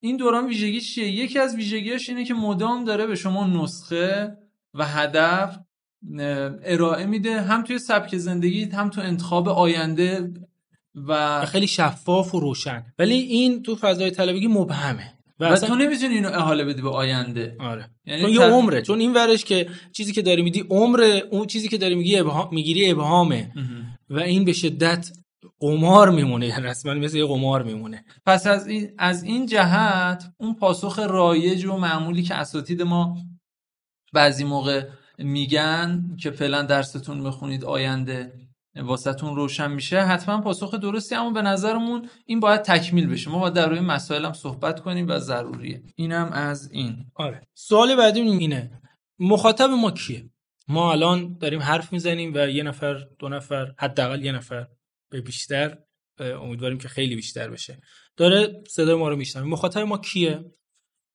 این 0.00 0.16
دوران 0.16 0.46
ویژگی 0.46 0.80
چیه؟ 0.80 1.10
یکی 1.10 1.38
از 1.38 1.56
ویژگیاش 1.56 2.08
اینه 2.08 2.24
که 2.24 2.34
مدام 2.34 2.84
داره 2.84 3.06
به 3.06 3.14
شما 3.14 3.46
نسخه 3.46 4.36
و 4.74 4.86
هدف 4.86 5.58
ارائه 6.64 7.06
میده 7.06 7.40
هم 7.40 7.62
توی 7.62 7.78
سبک 7.78 8.16
زندگی 8.16 8.64
هم 8.64 8.90
تو 8.90 9.00
انتخاب 9.00 9.48
آینده 9.48 10.32
و 10.94 11.44
خیلی 11.46 11.66
شفاف 11.66 12.34
و 12.34 12.40
روشن. 12.40 12.86
ولی 12.98 13.14
این 13.14 13.62
تو 13.62 13.76
فضای 13.76 14.10
طلبگی 14.10 14.46
مبهمه. 14.46 15.14
و 15.40 15.44
و 15.44 15.52
اصلا 15.52 15.68
تو 15.68 15.74
نمی‌تونی 15.74 16.14
اینو 16.14 16.28
احاله 16.28 16.64
بدی 16.64 16.82
به 16.82 16.90
آینده. 16.90 17.56
آره. 17.60 17.90
یعنی 18.04 18.22
چون 18.22 18.30
یه 18.30 18.38
تر- 18.38 18.50
عمره. 18.50 18.82
چون 18.82 19.00
این 19.00 19.14
ورش 19.14 19.44
که 19.44 19.68
چیزی 19.92 20.12
که 20.12 20.22
داری 20.22 20.42
میدی 20.42 20.64
عمر 20.70 21.20
اون 21.30 21.46
چیزی 21.46 21.68
که 21.68 21.78
داری 21.78 21.94
میگی 21.94 22.18
ابهام 22.18 22.48
می‌گیری 22.52 22.90
ابهامه. 22.90 23.52
و 24.10 24.18
این 24.18 24.44
به 24.44 24.52
شدت 24.52 25.08
قمار 25.60 26.10
میمونه. 26.10 26.46
یعنی 26.46 26.62
رسما 26.62 26.94
مثل 26.94 27.16
یه 27.16 27.26
قمار 27.26 27.62
میمونه. 27.62 28.04
پس 28.26 28.46
از 28.46 28.66
این 28.66 28.90
از 28.98 29.22
این 29.22 29.46
جهت 29.46 30.24
اون 30.38 30.54
پاسخ 30.54 30.98
رایج 30.98 31.64
و 31.64 31.76
معمولی 31.76 32.22
که 32.22 32.34
اساتید 32.34 32.82
ما 32.82 33.16
بعضی 34.12 34.44
موقع 34.44 34.86
میگن 35.18 36.16
که 36.20 36.30
فعلا 36.30 36.62
درستون 36.62 37.18
می‌خونید 37.18 37.64
آینده 37.64 38.32
واسهتون 38.76 39.36
روشن 39.36 39.70
میشه 39.70 40.00
حتما 40.00 40.40
پاسخ 40.40 40.74
درستی. 40.74 41.14
اما 41.14 41.30
به 41.30 41.42
نظرمون 41.42 42.08
این 42.26 42.40
باید 42.40 42.62
تکمیل 42.62 43.06
بشه. 43.06 43.30
ما 43.30 43.38
باید 43.38 43.54
در 43.54 43.68
روی 43.68 43.80
مسائل 43.80 44.24
هم 44.24 44.32
صحبت 44.32 44.80
کنیم 44.80 45.08
و 45.08 45.18
ضروریه. 45.18 45.82
اینم 45.96 46.30
از 46.32 46.70
این. 46.70 47.06
آره. 47.14 47.40
سوال 47.54 47.96
بعدی 47.96 48.20
اینه. 48.20 48.80
مخاطب 49.18 49.70
ما 49.70 49.90
کیه؟ 49.90 50.30
ما 50.68 50.92
الان 50.92 51.38
داریم 51.38 51.60
حرف 51.60 51.92
می‌زنیم 51.92 52.32
و 52.34 52.48
یه 52.48 52.62
نفر 52.62 52.94
دو 53.18 53.28
نفر 53.28 53.74
حداقل 53.78 54.24
یه 54.24 54.32
نفر 54.32 54.66
به 55.10 55.20
بیشتر 55.20 55.78
امیدواریم 56.18 56.78
که 56.78 56.88
خیلی 56.88 57.16
بیشتر 57.16 57.50
بشه. 57.50 57.80
داره 58.16 58.62
صدای 58.68 58.94
ما 58.94 59.08
رو 59.08 59.16
میشنوه. 59.16 59.46
مخاطب 59.46 59.80
ما 59.80 59.98
کیه؟ 59.98 60.44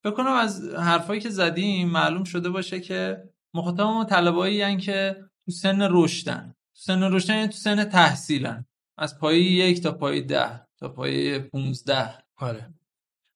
فکر 0.03 0.13
کنم 0.13 0.33
از 0.33 0.69
حرفایی 0.73 1.21
که 1.21 1.29
زدیم 1.29 1.89
معلوم 1.89 2.23
شده 2.23 2.49
باشه 2.49 2.79
که 2.79 3.17
مخاطب 3.53 3.81
ما 3.81 4.05
طلبایی 4.05 4.77
که 4.77 5.15
تو 5.45 5.51
سن 5.51 5.87
رشدن. 5.91 6.53
سن 6.79 7.01
یعنی 7.29 7.47
تو 7.47 7.57
سن 7.57 7.83
تحصیلن. 7.83 8.65
از 8.97 9.19
پایه 9.19 9.69
یک 9.69 9.83
تا 9.83 9.91
پایه 9.91 10.21
ده 10.21 10.67
تا 10.79 10.89
پایه 10.89 11.39
15 11.39 12.13
آره. 12.37 12.73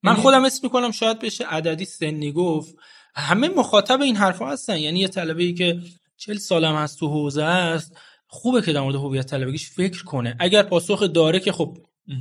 من 0.04 0.12
یعنی- 0.12 0.22
خودم 0.24 0.46
اسم 0.46 0.60
می‌کنم 0.64 0.92
شاید 0.92 1.20
بشه 1.20 1.46
عددی 1.46 1.86
سنی 1.86 2.32
گفت. 2.32 2.76
همه 3.16 3.50
مخاطب 3.50 4.02
این 4.02 4.16
حرفا 4.16 4.50
هستن. 4.50 4.78
یعنی 4.78 5.00
یه 5.00 5.08
طلبه 5.08 5.44
ای 5.44 5.54
که 5.54 5.80
40 6.18 6.38
سالم 6.38 6.76
هست 6.76 7.00
تو 7.00 7.08
حوزه 7.08 7.44
است 7.44 7.98
خوبه 8.28 8.62
که 8.62 8.74
در 8.74 8.82
مورد 8.82 8.96
هویت 8.96 9.26
طلبگیش 9.26 9.70
فکر 9.70 10.04
کنه. 10.04 10.36
اگر 10.40 10.64
پاسخ 10.64 11.04
داره 11.04 11.40
که 11.40 11.52
خب 11.52 11.78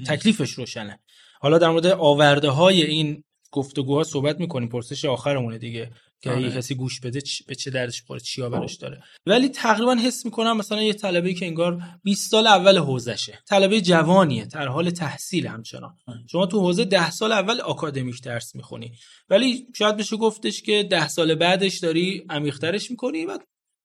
تکلیفش 0.06 0.50
روشنه. 0.50 0.98
حالا 1.40 1.58
در 1.58 1.68
مورد 1.68 1.86
آورده 1.86 2.48
های 2.50 2.82
این 2.82 3.24
گفتگوها 3.52 4.04
صحبت 4.04 4.40
می‌کنیم 4.40 4.68
پرسش 4.68 5.04
آخرمونه 5.04 5.58
دیگه 5.58 5.90
که. 6.22 6.30
اگه 6.36 6.50
کسی 6.56 6.74
گوش 6.74 7.00
بده 7.00 7.20
چ- 7.20 7.44
به 7.46 7.54
چه 7.54 7.70
دردش 7.70 8.02
بخوره 8.02 8.20
چیا 8.20 8.48
براش 8.50 8.74
داره. 8.76 9.02
ولی 9.26 9.48
تقریبا 9.48 9.94
حس 9.94 10.24
می‌کنم 10.24 10.56
مثلا 10.56 10.82
یه 10.82 10.92
طلبه 10.92 11.34
که 11.34 11.46
انگار 11.46 11.82
20 12.02 12.30
سال 12.30 12.46
اول 12.46 12.78
حوزشه 12.78 13.38
طلبه 13.48 13.80
جوانیه 13.80 14.44
در 14.44 14.68
حال 14.68 14.90
تحصیل 14.90 15.46
همچنان. 15.46 15.96
شما 16.32 16.46
تو 16.46 16.60
حوزه 16.60 16.84
10 16.84 17.10
سال 17.10 17.32
اول 17.32 17.60
آکادمیک 17.60 18.22
درس 18.22 18.54
می‌خونی. 18.56 18.92
ولی 19.28 19.66
شاید 19.76 19.96
بشه 19.96 20.16
گفتش 20.16 20.62
که 20.62 20.82
10 20.82 21.08
سال 21.08 21.34
بعدش 21.34 21.78
داری 21.78 22.24
عمیق‌ترش 22.30 22.90
می‌کنی 22.90 23.24
و 23.24 23.38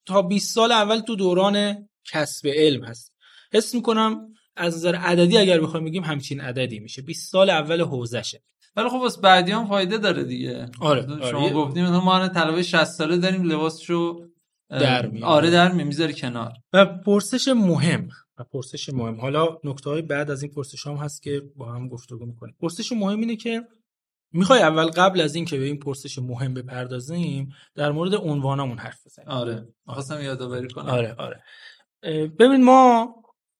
تا 0.05 0.21
20 0.21 0.55
سال 0.55 0.71
اول 0.71 0.99
تو 0.99 1.15
دوران 1.15 1.87
کسب 2.11 2.47
علم 2.47 2.83
هست 2.83 3.13
حس 3.53 3.75
می‌کنم 3.75 4.27
از 4.55 4.75
نظر 4.75 4.95
عددی 4.95 5.37
اگر 5.37 5.59
بخوایم 5.61 5.85
بگیم 5.85 6.03
همچین 6.03 6.41
عددی 6.41 6.79
میشه. 6.79 7.01
20 7.01 7.31
سال 7.31 7.49
اول 7.49 7.81
حوزشه 7.81 8.43
ولی 8.75 8.89
خب 8.89 8.95
واسه 8.95 9.21
بعدی 9.21 9.51
هم 9.51 9.67
فایده 9.67 9.97
داره 9.97 10.23
دیگه. 10.23 10.69
آره، 10.81 11.07
شما 11.29 11.41
آره. 11.41 11.53
گفتیم 11.53 11.87
ما 11.89 12.27
طلبه 12.27 12.63
60 12.63 12.83
ساله 12.83 13.17
داریم 13.17 13.43
لباسشو 13.43 14.29
در 14.69 15.05
میاره. 15.05 15.25
آره 15.25 15.49
در 15.49 15.71
می‌ذاری 15.71 16.13
کنار. 16.13 16.53
و 16.73 16.85
پرسش 16.85 17.47
مهم 17.47 18.09
و 18.37 18.43
پرسش 18.43 18.89
مهم. 18.89 19.21
حالا 19.21 19.57
نکته 19.63 19.89
های 19.89 20.01
بعد 20.01 20.31
از 20.31 20.43
این 20.43 20.51
پرسش 20.51 20.87
هم 20.87 20.95
هست 20.95 21.23
که 21.23 21.41
با 21.55 21.65
هم 21.65 21.87
گفتگو 21.87 22.25
می‌کنیم. 22.25 22.55
پرسش 22.61 22.91
مهم 22.91 23.19
اینه 23.19 23.35
که 23.35 23.61
می‌خوای 24.33 24.61
اول 24.61 24.85
قبل 24.85 25.21
از 25.21 25.35
این 25.35 25.45
که 25.45 25.57
به 25.57 25.65
این 25.65 25.79
پرسش 25.79 26.19
مهم 26.19 26.53
بپردازیم 26.53 27.49
در 27.75 27.91
مورد 27.91 28.15
عنوانمون 28.15 28.77
حرف 28.77 29.05
بزنیم. 29.05 29.29
آره. 29.29 29.67
خواستم 29.85 30.21
یادآوری 30.21 30.67
کنم. 30.67 30.85
آره 30.85 31.15
آره. 31.17 31.43
ببین 32.39 32.63
ما 32.63 33.15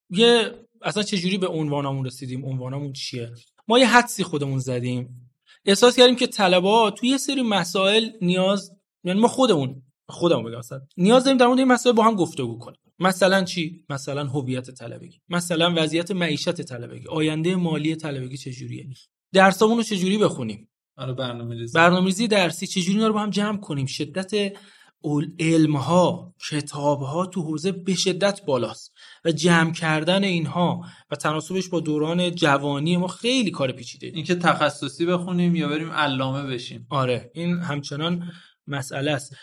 یه 0.10 0.64
اصلا 0.82 1.03
چجوری 1.03 1.38
به 1.38 1.48
عنوانمون 1.48 2.05
رسیدیم؟ 2.05 2.46
عنوانمون 2.46 2.94
چیه؟ 2.94 3.32
ما 3.67 3.79
یه 3.79 3.88
حدسی 3.88 4.24
خودمون 4.24 4.60
زدیم. 4.60 5.32
احساس 5.65 5.96
کردیم 5.96 6.15
که 6.15 6.27
طلبه 6.27 6.91
توی 6.98 7.10
یه 7.10 7.17
سری 7.17 7.41
مسائل 7.41 8.10
نیاز 8.22 8.72
یعنی 9.03 9.20
ما 9.20 9.27
خودمون 9.27 9.82
خودمون 10.10 10.46
بگم 10.46 10.58
اصلا. 10.58 10.82
نیاز 10.98 11.24
داریم 11.24 11.38
در 11.38 11.48
مورد 11.48 11.60
این 11.60 11.67
مسائل 11.67 11.96
با 11.96 12.03
هم 12.03 12.15
گفتگو 12.15 12.58
کنیم. 12.58 12.79
مثلا 13.00 13.44
چی؟ 13.44 13.86
مثلا 13.89 14.25
هویت 14.25 14.72
طلبگی. 14.72 15.22
مثلا 15.29 15.74
وضعیت 15.77 16.12
معیشت 16.12 16.62
طلبگی. 16.62 17.08
آینده 17.08 17.55
مالی 17.55 17.96
طلبگی 17.96 18.38
چجوریه؟ 18.38 18.88
درسامون 19.34 19.77
رو 19.77 19.84
چجوری 19.84 20.17
بخونیم؟ 20.17 20.70
آره 20.98 21.13
برنامه 21.13 21.55
ریزی 21.55 21.74
برنامه‌ریزی 21.75 22.27
درسی 22.27 22.67
چجوری 22.67 22.94
اینا 22.94 23.08
رو 23.08 23.13
با 23.13 23.20
هم 23.20 23.29
جمع 23.29 23.58
کنیم؟ 23.58 23.86
شدت 23.86 24.53
علم 25.39 25.75
ها 25.75 26.33
کتاب 26.50 27.01
ها 27.01 27.25
تو 27.25 27.41
حوزه 27.41 27.71
به 27.71 27.95
شدت 27.95 28.45
بالاست 28.45 28.93
و 29.25 29.31
جمع 29.31 29.71
کردن 29.71 30.24
اینها 30.24 30.81
و 31.12 31.15
تناسبش 31.15 31.69
با 31.69 31.79
دوران 31.79 32.31
جوانی 32.31 32.97
ما 32.97 33.07
خیلی 33.07 33.51
کار 33.51 33.71
پیچیده. 33.71 34.07
اینکه 34.07 34.35
تخصصی 34.35 35.05
بخونیم 35.05 35.55
یا 35.55 35.69
بریم 35.69 35.91
علامه 35.91 36.43
بشیم. 36.43 36.88
آره 36.89 37.31
این 37.33 37.59
همچنان 37.59 38.24
مسئله 38.67 39.12
است. 39.12 39.35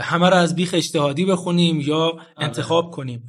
همه 0.00 0.28
رو 0.28 0.36
از 0.36 0.54
بیخ 0.56 0.70
اجتهادی 0.74 1.24
بخونیم 1.24 1.80
یا 1.80 2.18
انتخاب 2.36 2.90
کنیم. 2.90 3.26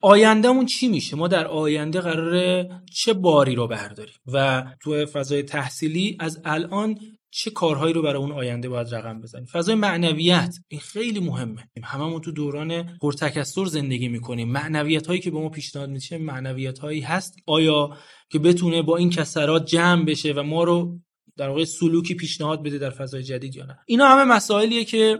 آیندهمون 0.00 0.66
چی 0.66 0.88
میشه؟ 0.88 1.16
ما 1.16 1.28
در 1.28 1.46
آینده 1.46 2.00
قراره 2.00 2.70
چه 2.92 3.12
باری 3.12 3.54
رو 3.54 3.66
برداریم؟ 3.66 4.14
و 4.26 4.64
تو 4.80 5.06
فضای 5.06 5.42
تحصیلی 5.42 6.16
از 6.20 6.40
الان 6.44 6.98
چه 7.34 7.50
کارهایی 7.50 7.92
رو 7.92 8.02
برای 8.02 8.22
اون 8.22 8.32
آینده 8.32 8.68
باید 8.68 8.94
رقم 8.94 9.20
بزنیم؟ 9.20 9.46
فضای 9.46 9.74
معنویت 9.74 10.56
این 10.68 10.80
خیلی 10.80 11.20
مهمه. 11.20 11.68
هممون 11.84 12.20
تو 12.20 12.32
دوران 12.32 12.98
پرتکثر 12.98 13.64
زندگی 13.64 14.08
می‌کنیم. 14.08 14.48
معنویت 14.48 15.06
هایی 15.06 15.20
که 15.20 15.30
به 15.30 15.38
ما 15.38 15.48
پیشنهاد 15.48 15.90
میشه 15.90 16.18
معنویت 16.18 16.78
هایی 16.78 17.00
هست. 17.00 17.36
آیا 17.46 17.96
که 18.30 18.38
بتونه 18.38 18.82
با 18.82 18.96
این 18.96 19.10
کسرات 19.10 19.66
جمع 19.66 20.04
بشه 20.04 20.32
و 20.32 20.42
ما 20.42 20.64
رو 20.64 21.00
در 21.36 21.48
واقع 21.48 21.64
سلوکی 21.64 22.14
پیشنهاد 22.14 22.62
بده 22.62 22.78
در 22.78 22.90
فضای 22.90 23.22
جدید 23.22 23.56
یا 23.56 23.64
نه؟ 23.64 23.78
اینا 23.86 24.06
همه 24.06 24.34
مسائلیه 24.34 24.84
که 24.84 25.18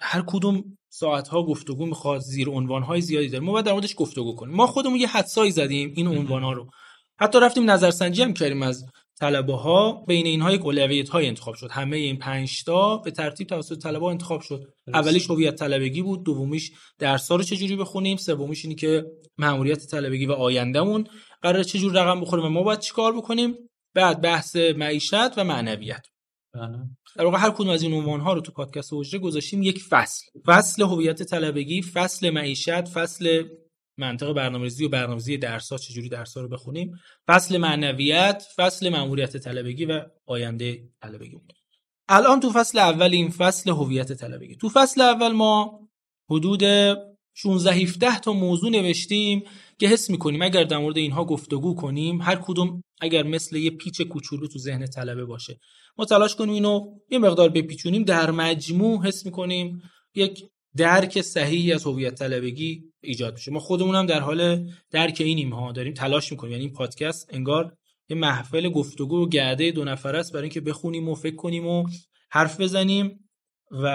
هر 0.00 0.24
کدوم 0.26 0.64
ساعتها 0.88 1.42
گفتگو 1.42 1.86
می‌خواد 1.86 2.20
زیر 2.20 2.48
عنوانهای 2.48 3.00
زیادی 3.00 3.28
داره. 3.28 3.44
ما 3.44 3.52
باید 3.52 3.66
در 3.66 3.72
موردش 3.72 3.94
گفتگو 3.96 4.34
کنیم. 4.34 4.54
ما 4.54 4.66
خودمون 4.66 4.96
یه 4.96 5.08
حدسایی 5.08 5.50
زدیم 5.50 5.92
این 5.96 6.06
عنوانها 6.06 6.52
رو. 6.52 6.70
حتی 7.18 7.40
رفتیم 7.40 7.70
نظرسنجی 7.70 8.22
هم 8.22 8.34
کردیم 8.34 8.62
از 8.62 8.84
طلبه 9.20 9.56
ها 9.56 10.04
بین 10.08 10.26
اینها 10.26 10.52
یک 10.52 10.64
اولویت 10.64 11.08
های 11.08 11.26
انتخاب 11.26 11.54
شد. 11.54 11.70
همه 11.70 11.96
این 11.96 12.18
پنج 12.18 12.64
تا 12.64 12.96
به 12.96 13.10
ترتیب 13.10 13.46
توسط 13.46 13.82
طلبه 13.82 14.04
ها 14.04 14.10
انتخاب 14.10 14.40
شد. 14.40 14.64
اولیش 14.94 15.30
هویت 15.30 15.54
طلبگی 15.54 16.02
بود 16.02 16.24
دومیش 16.24 16.72
درس 16.98 17.30
رو 17.32 17.42
چجوری 17.42 17.76
بخونیم 17.76 18.16
سومیش 18.16 18.64
اینی 18.64 18.74
که 18.74 19.04
ماموریت 19.38 19.86
طلبگی 19.86 20.26
و 20.26 20.32
آیندهمون. 20.32 21.06
قراره 21.42 21.64
چجور 21.64 21.92
رقم 21.92 22.20
بخوریم 22.20 22.44
و 22.44 22.48
ما 22.48 22.62
باید 22.62 22.78
چیکار 22.78 23.16
بکنیم؟ 23.16 23.54
بعد 23.94 24.20
بحث 24.20 24.56
معیشت 24.56 25.38
و 25.38 25.44
معنویت. 25.44 26.06
بله. 26.54 26.78
در 27.16 27.24
واقع 27.24 27.38
هر 27.38 27.50
کدوم 27.50 27.68
از 27.68 27.82
این 27.82 27.94
عنوان 27.94 28.20
ها 28.20 28.32
رو 28.32 28.40
تو 28.40 28.52
پادکست 28.52 28.90
حجره 28.92 29.20
گذاشتیم 29.20 29.62
یک 29.62 29.82
فصل. 29.82 30.26
فصل 30.46 30.82
هویت 30.82 31.22
طلبگی 31.22 31.82
فصل 31.82 32.30
معیشت 32.30 32.88
فصل 32.88 33.44
منطق 33.98 34.32
برنامه‌ریزی 34.32 34.84
و 34.84 34.88
برنامه‌ریزی 34.88 35.38
درس‌ها 35.38 35.78
چجوری 35.78 36.08
درس‌ها 36.08 36.42
رو 36.42 36.48
بخونیم. 36.48 36.92
فصل 37.26 37.58
معنویت 37.58 38.44
فصل 38.56 38.88
ماموریت 38.88 39.36
طلبگی 39.36 39.84
و 39.84 40.02
آینده 40.26 40.88
طلبگی 41.02 41.36
الان 42.08 42.40
تو 42.40 42.50
فصل 42.50 42.78
اول 42.78 43.12
این 43.12 43.30
فصل 43.30 43.70
هویت 43.70 44.12
طلبگی. 44.12 44.56
تو 44.56 44.68
فصل 44.68 45.00
اول 45.00 45.32
ما 45.32 45.80
حدود 46.30 46.62
16 47.36 47.72
17 47.72 48.18
تا 48.18 48.32
موضوع 48.32 48.70
نوشتیم 48.70 49.42
که 49.78 49.88
حس 49.88 50.10
می‌کنیم 50.10 50.42
اگر 50.42 50.64
در 50.64 50.78
مورد 50.78 50.96
اینها 50.96 51.24
گفتگو 51.24 51.74
کنیم 51.74 52.20
هر 52.22 52.36
کدوم 52.36 52.82
اگر 53.00 53.22
مثل 53.22 53.56
یه 53.56 53.70
پیچ 53.70 54.02
کوچولو 54.02 54.46
تو 54.46 54.58
ذهن 54.58 54.86
طلبه 54.86 55.24
باشه. 55.24 55.58
ما 55.98 56.04
تلاش 56.04 56.36
کنیم 56.36 56.54
اینو 56.54 56.80
یه 57.10 57.18
مقدار 57.18 57.48
بپیچونیم 57.48 58.02
در 58.02 58.30
مجموع 58.30 59.06
حس 59.06 59.26
می‌کنیم 59.26 59.82
یک 60.14 60.44
درک 60.76 61.20
صحیحی 61.20 61.72
از 61.72 61.86
هویت 61.86 62.14
طلبگی 62.14 62.84
ایجاد 63.02 63.34
میشه. 63.34 63.50
ما 63.50 63.60
خودمون 63.60 63.94
هم 63.94 64.06
در 64.06 64.20
حال 64.20 64.70
درک 64.90 65.20
اینیم 65.20 65.52
ها 65.52 65.72
داریم 65.72 65.94
تلاش 65.94 66.32
می‌کنیم. 66.32 66.52
یعنی 66.52 66.64
این 66.64 66.72
پادکست 66.72 67.26
انگار 67.32 67.76
یه 68.08 68.16
محفل 68.16 68.68
گفتگو 68.68 69.22
و 69.22 69.28
گرده 69.28 69.70
دو 69.70 69.84
نفره 69.84 70.18
است 70.18 70.32
برای 70.32 70.42
اینکه 70.42 70.60
بخونیم 70.60 71.08
و 71.08 71.14
فکر 71.14 71.36
کنیم 71.36 71.66
و 71.66 71.86
حرف 72.30 72.60
بزنیم 72.60 73.28
و 73.70 73.86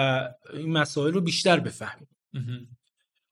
این 0.54 0.72
مسائل 0.72 1.12
رو 1.12 1.20
بیشتر 1.20 1.60
بفهمیم. 1.60 2.08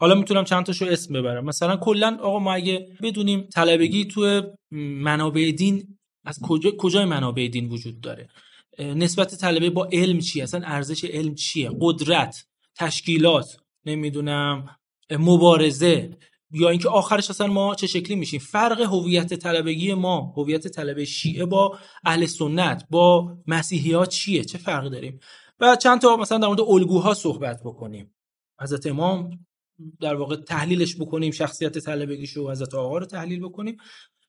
حالا 0.00 0.14
می‌تونم 0.14 0.44
چند 0.44 0.64
تاشو 0.64 0.84
اسم 0.84 1.14
ببرم. 1.14 1.44
مثلا 1.44 1.76
کلا 1.76 2.18
آقا 2.22 2.38
ما 2.38 2.52
اگه 2.52 2.86
بدونیم 3.02 3.48
طلبگی 3.54 4.04
تو 4.04 4.42
منابع 4.70 5.50
دین 5.50 5.98
از 6.24 6.38
کجا 6.42 6.70
کجای 6.78 7.04
منابع 7.04 7.48
دین 7.52 7.68
وجود 7.68 8.00
داره؟ 8.00 8.28
نسبت 8.78 9.34
طلبه 9.34 9.70
با 9.70 9.88
علم 9.92 10.18
چیه؟ 10.18 10.42
اصلا 10.42 10.60
ارزش 10.64 11.04
علم 11.04 11.34
چیه؟ 11.34 11.70
قدرت. 11.80 12.47
تشکیلات 12.78 13.56
نمی‌دونم 13.86 14.76
مبارزه 15.10 16.18
یا 16.50 16.68
اینکه 16.68 16.88
آخرش 16.88 17.30
اصلا 17.30 17.46
ما 17.46 17.74
چه 17.74 17.86
شکلی 17.86 18.16
میشیم. 18.16 18.40
فرق 18.40 18.80
هویت 18.80 19.34
طلبگی 19.34 19.94
ما 19.94 20.34
هویت 20.36 20.68
طلبه 20.68 21.04
شیعه 21.04 21.44
با 21.44 21.78
اهل 22.04 22.26
سنت 22.26 22.86
با 22.90 23.36
مسیحی 23.46 23.92
ها 23.92 24.06
چیه؟ 24.06 24.44
چه 24.44 24.58
فرقی 24.58 24.90
داریم؟ 24.90 25.20
و 25.60 25.76
چند 25.76 26.00
تا 26.00 26.16
مثلا 26.16 26.38
در 26.38 26.46
مورد 26.46 26.60
الگوها 26.60 27.14
صحبت 27.14 27.60
بکنیم. 27.64 28.14
حضرت 28.60 28.86
امام 28.86 29.30
در 30.00 30.14
واقع 30.14 30.36
تحلیلش 30.36 30.96
بکنیم 30.96 31.32
شخصیت 31.32 31.78
طلبگیش 31.78 32.32
رو 32.32 32.50
حضرت 32.50 32.74
آقا 32.74 32.98
رو 32.98 33.06
تحلیل 33.06 33.40
بکنیم. 33.40 33.76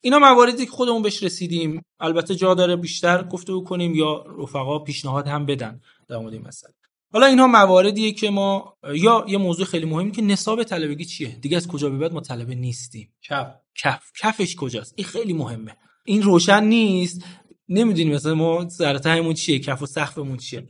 اینا 0.01 0.19
مواردی 0.19 0.65
که 0.65 0.71
خودمون 0.71 1.01
بهش 1.01 1.23
رسیدیم. 1.23 1.81
البته 1.99 2.35
جا 2.35 2.53
داره 2.53 2.75
بیشتر 2.75 3.23
گفته 3.23 3.55
بکنیم 3.55 3.95
یا 3.95 4.25
رفقا 4.37 4.79
پیشنهاد 4.79 5.27
هم 5.27 5.45
بدن 5.45 5.81
در 6.07 6.17
مورد 6.17 6.33
این 6.33 6.47
مسئله. 6.47 6.78
حالا 7.13 7.25
اینها 7.25 7.47
مواردیه 7.47 8.11
که 8.11 8.29
ما 8.29 8.77
یا 8.95 9.25
یه 9.27 9.37
موضوع 9.37 9.65
خیلی 9.65 9.85
مهمی 9.85 10.11
که 10.11 10.21
نصاب 10.21 10.63
طلبگی 10.63 11.05
چیه؟ 11.05 11.35
دیگه 11.35 11.57
از 11.57 11.67
کجا 11.67 11.89
به 11.89 11.97
بعد 11.97 12.13
ما 12.13 12.21
طلبه 12.21 12.55
نیستیم. 12.55 13.13
کف. 13.23 13.55
کف. 13.83 14.11
کفش 14.21 14.55
کجاست؟ 14.55 14.93
این 14.97 15.07
خیلی 15.07 15.33
مهمه. 15.33 15.77
این 16.05 16.21
روشن 16.21 16.63
نیست. 16.63 17.25
نمی‌دونیم 17.69 18.13
مثلا 18.13 18.35
ما 18.35 18.69
سرتهمون 18.69 19.33
چیه 19.33 19.59
کف 19.59 19.81
و 19.81 19.85
سقفمون 19.85 20.37
چیه. 20.37 20.67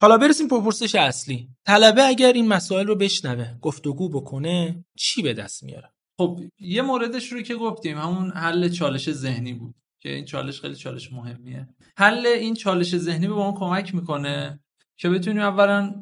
حالا 0.00 0.18
برسیم 0.18 0.48
پرپرسش 0.48 0.94
اصلی. 0.94 1.48
طلبه 1.66 2.02
اگر 2.02 2.32
این 2.32 2.48
مسائل 2.48 2.86
رو 2.86 2.94
بشنوه 2.94 3.58
گفتگو 3.62 4.08
بکنه 4.08 4.84
چی 4.98 5.22
به 5.22 5.34
دست 5.34 5.62
میاره؟ 5.62 5.90
خب 6.18 6.40
یه 6.58 6.82
موردش 6.82 7.32
رو 7.32 7.42
که 7.42 7.54
گفتیم 7.54 7.98
همون 7.98 8.30
حل 8.30 8.68
چالش 8.68 9.12
ذهنی 9.12 9.52
بود. 9.52 9.74
که 10.00 10.14
این 10.14 10.24
چالش 10.24 10.60
خیلی 10.60 10.76
چالش 10.76 11.12
مهمیه. 11.12 11.68
حل 11.96 12.26
این 12.26 12.54
چالش 12.54 12.96
ذهنی 12.96 13.28
به 13.28 13.34
ما 13.34 13.54
کمک 13.58 13.94
می‌کنه 13.94 14.60
که 14.96 15.08
بتونیم 15.08 15.42
اولا 15.42 15.94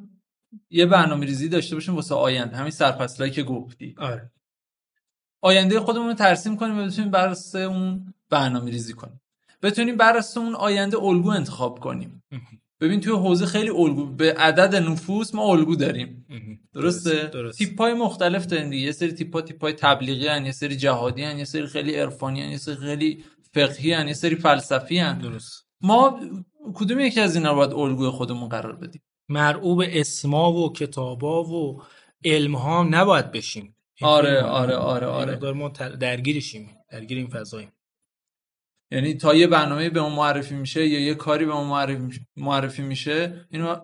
یه 0.71 0.87
برنامه 0.87 1.27
ریزی 1.27 1.49
داشته 1.49 1.77
باشیم 1.77 1.95
واسه 1.95 2.15
آینده. 2.15 2.57
همین 2.57 2.71
سرفصلایی 2.71 3.33
که 3.33 3.43
گفتی. 3.43 3.95
آره. 3.99 4.31
آینده 5.41 5.81
خودمون 5.81 6.07
رو 6.07 6.15
ترسیم 6.15 6.57
کنیم 6.57 6.79
و 6.79 6.87
بتونیم 6.87 7.11
بر 7.11 7.35
اون 7.55 8.15
برنامه 8.31 8.71
ریزی 8.71 8.93
کنیم. 8.93 9.21
بتونیم 9.63 9.97
بر 9.97 10.23
اون 10.37 10.55
آینده 10.55 10.99
الگو 11.03 11.31
انتخاب 11.31 11.81
کنیم. 11.81 12.23
ببین 12.81 13.01
توی 13.01 13.13
حوزه 13.13 13.47
خیلی 13.47 13.71
الگو 13.71 14.07
به 14.07 14.35
عدد 14.35 14.75
نفوس 14.75 15.35
ما 15.35 15.43
الگو 15.43 15.77
داریم. 15.77 16.27
درسته؟ 16.73 17.31
درست. 17.33 17.59
تیپای 17.59 17.95
مختلف 17.95 18.47
داریم 18.47 18.71
دیگه. 18.71 18.87
یه 18.87 18.93
سری 18.93 19.13
تیپا 19.13 19.41
تیپای 19.41 19.73
تبلیغی 19.73 20.29
هن 20.29 20.47
یه 20.47 20.53
سری 20.53 20.77
جهادی 20.77 21.23
هن 21.23 21.39
یه 21.39 21.45
سری 21.45 21.67
خیلی 21.67 21.95
عرفانی 21.95 22.43
هن 22.43 22.51
یه 22.51 22.59
سری 22.59 22.75
خیلی 22.75 23.25
فقهی 23.55 23.93
هن 23.93 24.09
یه 24.09 24.15
سری 24.15 24.37
فلسفی 24.37 24.99
هن. 24.99 25.19
درست. 25.19 25.67
ما 25.81 26.21
کدوم 26.75 27.01
یکی 27.01 27.21
از 27.21 27.37
اینا 27.37 27.51
رو 27.51 27.57
باید 27.57 27.73
الگوی 27.73 28.09
خودمون 28.11 28.49
قرار 28.49 28.77
بدیم؟ 28.77 29.03
مرعوب 29.29 29.83
اسما 29.87 30.53
و 30.53 30.73
کتابا 30.73 31.45
و 31.45 31.83
علم 32.25 32.57
ها 32.57 32.83
نباید 32.83 33.33
بشیم. 33.33 33.77
آره 34.03 34.43
آره 34.43 34.75
آره 34.77 35.07
آره. 35.07 35.33
مقدار 35.33 35.55
ما 35.55 35.69
درگیرشیم 36.01 36.71
درگیر 36.91 37.19
این 37.19 37.29
فضاییم. 37.29 37.73
یعنی 38.91 39.15
تا 39.15 39.35
یه 39.35 39.47
برنامه 39.47 39.91
به 39.91 40.01
ما 40.01 40.09
معرفی 40.09 40.55
میشه 40.55 40.87
یا 40.87 41.01
یه 41.01 41.15
کاری 41.15 41.45
به 41.45 41.53
ما 41.53 41.65
معرفی 41.65 41.99
میشه- 42.03 42.27
معرفی 42.37 42.83
میشه 42.83 43.47
اینو 43.51 43.77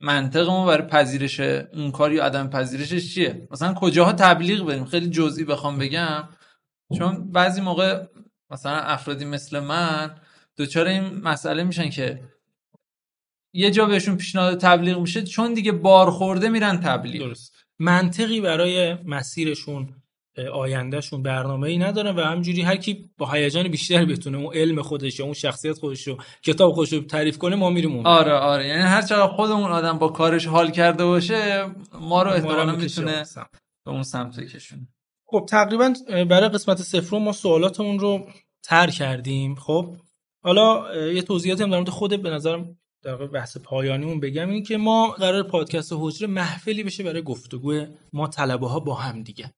منطق 0.00 0.46
ما 0.48 0.66
برای 0.66 0.86
پذیرش 0.88 1.40
اون 1.40 1.90
کار 1.90 2.12
یا 2.12 2.24
عدم 2.24 2.50
پذیرشش 2.50 3.14
چیه؟ 3.14 3.48
مثلا 3.50 3.74
کجاها 3.74 4.12
تبلیغ 4.12 4.66
بریم 4.66 4.84
خیلی 4.84 5.10
جزئی 5.10 5.44
بخوام 5.44 5.78
بگم. 5.78 6.28
چون 6.98 7.30
بعضی 7.30 7.60
موقع 7.60 8.06
مثلا 8.50 8.76
افرادی 8.76 9.24
مثل 9.24 9.60
من 9.60 10.20
دچار 10.58 10.86
این 10.86 11.02
مسئله 11.02 11.64
میشن 11.64 11.90
که 11.90 12.20
یه 13.52 13.70
جا 13.70 13.86
بهشون 13.86 14.16
پیشنهاد 14.16 14.60
تبلیغ 14.60 14.98
میشه 14.98 15.22
چون 15.22 15.54
دیگه 15.54 15.72
بار 15.72 16.10
خورده 16.10 16.48
میرن 16.48 16.80
تبلیغ. 16.80 17.22
درست. 17.22 17.52
منطقی 17.78 18.40
برای 18.40 18.94
مسیرشون 19.04 20.02
آیندهشون 20.52 21.22
برنامه 21.22 21.68
ای 21.68 21.78
ندارن 21.78 22.16
و 22.16 22.20
همجوری 22.20 22.62
هر 22.62 22.76
کی 22.76 23.10
با 23.18 23.30
هیجان 23.32 23.68
بیشتر 23.68 24.04
بتونه 24.04 24.38
اون 24.38 24.54
علم 24.54 24.82
خودش 24.82 25.18
یا 25.18 25.24
اون 25.24 25.34
شخصیت 25.34 25.78
خودش 25.78 26.08
رو 26.08 26.18
کتاب 26.42 26.72
خودش 26.72 26.92
رو 26.92 27.00
تعریف 27.00 27.38
کنه 27.38 27.56
ما 27.56 27.70
میریم 27.70 27.92
اون 27.92 28.06
آره 28.06 28.32
آره. 28.32 28.68
یعنی 28.68 28.82
هر 28.82 29.02
چقدر 29.02 29.26
خودمون 29.26 29.70
آدم 29.70 29.98
با 29.98 30.08
کارش 30.08 30.46
حال 30.46 30.70
کرده 30.70 31.04
باشه 31.04 31.64
ما 31.66 31.70
رو 31.70 32.00
ما 32.00 32.22
رو 32.22 32.30
احتمالا 32.30 32.76
می‌تونه. 32.76 33.24
به 33.84 33.90
اون 33.90 34.02
سمت 34.02 34.40
کشونه 34.40 34.88
خب 35.26 35.46
تقریبا 35.48 35.94
برای 36.08 36.48
قسمت 36.48 36.82
صفر 36.82 37.18
ما 37.18 37.32
سوالاتمون 37.32 37.98
رو 37.98 38.28
تر 38.64 38.90
کردیم. 38.90 39.54
خب 39.54 39.96
حالا 40.46 40.96
یه 41.12 41.22
توضیحاتی 41.22 41.62
هم 41.62 41.70
در 41.70 41.76
مورد 41.76 41.88
خود 41.90 42.22
به 42.22 42.30
نظرم 42.30 42.78
در 43.02 43.12
واقع 43.12 43.26
بحث 43.26 43.56
پایانیمون 43.56 44.20
بگم 44.20 44.50
این 44.50 44.62
که 44.62 44.76
ما 44.76 45.08
قرار 45.08 45.42
پادکست 45.42 45.92
حجره 45.96 46.28
محفلی 46.28 46.82
بشه 46.82 47.02
برای 47.02 47.22
گفتگو 47.22 47.86
ما 48.12 48.26
طلبه 48.26 48.68
ها 48.68 48.80
با 48.80 48.94
هم 48.94 49.22
دیگه. 49.22 49.54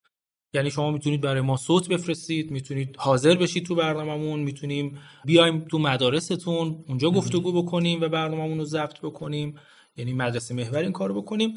یعنی 0.54 0.70
شما 0.70 0.90
می‌تونید 0.90 1.20
برای 1.20 1.40
ما 1.40 1.56
صوت 1.56 1.88
بفرستید 1.88 2.50
می‌تونید 2.50 2.96
حاضر 2.96 3.34
بشید 3.34 3.66
تو 3.66 3.74
برنامهمون 3.74 4.40
می‌تونیم 4.40 4.98
بیایم 5.24 5.60
تو 5.60 5.78
مدارستون 5.78 6.84
اونجا 6.88 7.10
گفتگو 7.10 7.62
بکنیم 7.62 8.00
و 8.00 8.08
برنامهمون 8.08 8.58
رو 8.58 8.64
ضبط 8.64 9.00
بکنیم. 9.00 9.54
یعنی 9.96 10.12
مدرسه 10.12 10.54
محور 10.54 10.78
این 10.78 10.92
کارو 10.92 11.22
بکنیم. 11.22 11.54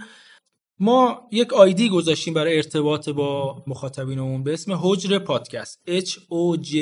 ما 0.79 1.27
یک 1.31 1.53
آیدی 1.53 1.89
گذاشتیم 1.89 2.33
برای 2.33 2.55
ارتباط 2.55 3.09
با 3.09 3.63
مخاطبینمون 3.67 4.43
به 4.43 4.53
اسم 4.53 4.79
حجر 4.81 5.19
پادکست. 5.19 5.81
H 5.87 6.09
O 6.11 6.63
J 6.63 6.73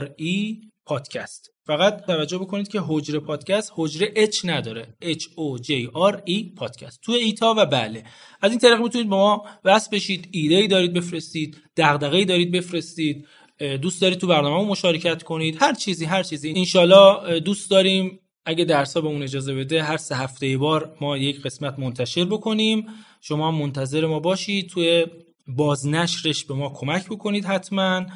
R 0.00 0.04
E 0.04 0.66
پادکست. 0.86 1.50
فقط 1.70 2.06
توجه 2.06 2.38
بکنید 2.38 2.68
که 2.68 2.80
حجر 2.86 3.18
پادکست 3.18 3.72
حجره 3.76 4.26
H 4.26 4.44
نداره. 4.44 4.94
H 5.02 5.22
O 5.22 5.62
J 5.62 5.70
R 6.12 6.16
E 6.28 6.54
پادکست. 6.56 7.00
توی 7.02 7.14
ایتا 7.14 7.54
و 7.58 7.66
بله. 7.66 8.04
از 8.40 8.50
این 8.50 8.60
طریق 8.60 8.80
می‌تونید 8.80 9.08
با 9.08 9.16
ما 9.16 9.44
وصل 9.64 9.96
بشید 9.96 10.28
ایده 10.30 10.56
ای 10.56 10.68
دارید 10.68 10.92
بفرستید 10.92 11.62
دغدغه 11.76 12.16
ای 12.16 12.24
دارید 12.24 12.52
بفرستید 12.52 13.26
دوست 13.82 14.02
دارید 14.02 14.18
تو 14.18 14.26
برنامه 14.26 14.68
مشارکت 14.68 15.22
کنید 15.22 15.56
هر 15.60 15.74
چیزی 15.74 16.04
هر 16.04 16.22
چیزی. 16.22 16.54
انشالله 16.56 17.40
دوست 17.40 17.70
داریم. 17.70 18.20
اگه 18.44 18.64
درسا 18.64 19.00
به 19.00 19.08
اون 19.08 19.22
اجازه 19.22 19.54
بده 19.54 19.82
هر 19.82 19.96
سه 19.96 20.16
هفته 20.16 20.46
ای 20.46 20.56
بار 20.56 20.96
ما 21.00 21.16
یک 21.16 21.42
قسمت 21.42 21.78
منتشر 21.78 22.24
بکنیم. 22.24 22.86
شما 23.20 23.50
منتظر 23.50 24.06
ما 24.06 24.20
باشید. 24.20 24.68
توی 24.68 25.06
بازنشرش 25.46 26.44
به 26.44 26.54
ما 26.54 26.68
کمک 26.68 27.06
بکنید 27.06 27.44
حتما. 27.44 28.06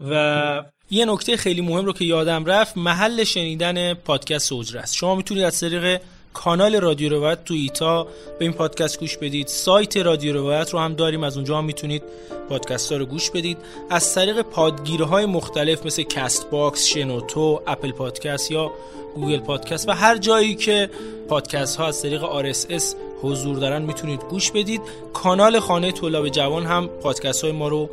و 0.00 0.64
یه 0.90 1.04
نکته 1.04 1.36
خیلی 1.36 1.60
مهم 1.60 1.84
رو 1.84 1.92
که 1.92 2.04
یادم 2.04 2.44
رفت 2.44 2.76
محل 2.76 3.24
شنیدن 3.24 3.94
پادکست 3.94 4.52
اوجره 4.52 4.80
است. 4.80 4.94
شما 4.96 5.14
می‌تونید 5.14 5.44
از 5.44 5.60
طریق 5.60 6.00
کانال 6.34 6.76
رادیو 6.76 7.08
روایت 7.08 7.44
تو 7.44 7.54
ایتا 7.54 8.04
به 8.04 8.44
این 8.44 8.52
پادکست 8.52 9.00
گوش 9.00 9.16
بدید. 9.16 9.46
سایت 9.46 9.96
رادیو 9.96 10.32
روایت 10.32 10.70
رو 10.70 10.78
هم 10.78 10.94
داریم 10.94 11.24
از 11.24 11.36
اونجا 11.36 11.58
هم 11.58 11.64
می‌تونید 11.64 12.02
پادکست 12.48 12.92
ها 12.92 12.98
رو 12.98 13.06
گوش 13.06 13.30
بدید. 13.30 13.58
از 13.90 14.14
طریق 14.14 14.42
پادگیرهای 14.42 15.26
مختلف 15.26 15.86
مثل 15.86 16.02
Castbox 16.02 16.86
شنوتو 16.86 17.62
Apple 17.66 17.92
Podcast 17.92 18.50
یا 18.50 18.72
Google 19.14 19.38
Podcast 19.38 19.88
و 19.88 19.92
هر 19.92 20.16
جایی 20.16 20.54
که 20.54 20.90
پادکست 21.28 21.76
ها 21.76 21.86
از 21.86 22.02
طریق 22.02 22.52
RSS 22.52 22.84
حضور 23.22 23.56
دارن 23.56 23.82
می‌تونید 23.82 24.20
گوش 24.30 24.50
بدید. 24.50 24.80
کانال 25.12 25.60
خانه 25.60 25.92
طلاب 25.92 26.28
جوان 26.28 26.66
هم 26.66 26.88
پادکست 26.88 27.42
های 27.42 27.52
ما 27.52 27.68
رو 27.68 27.90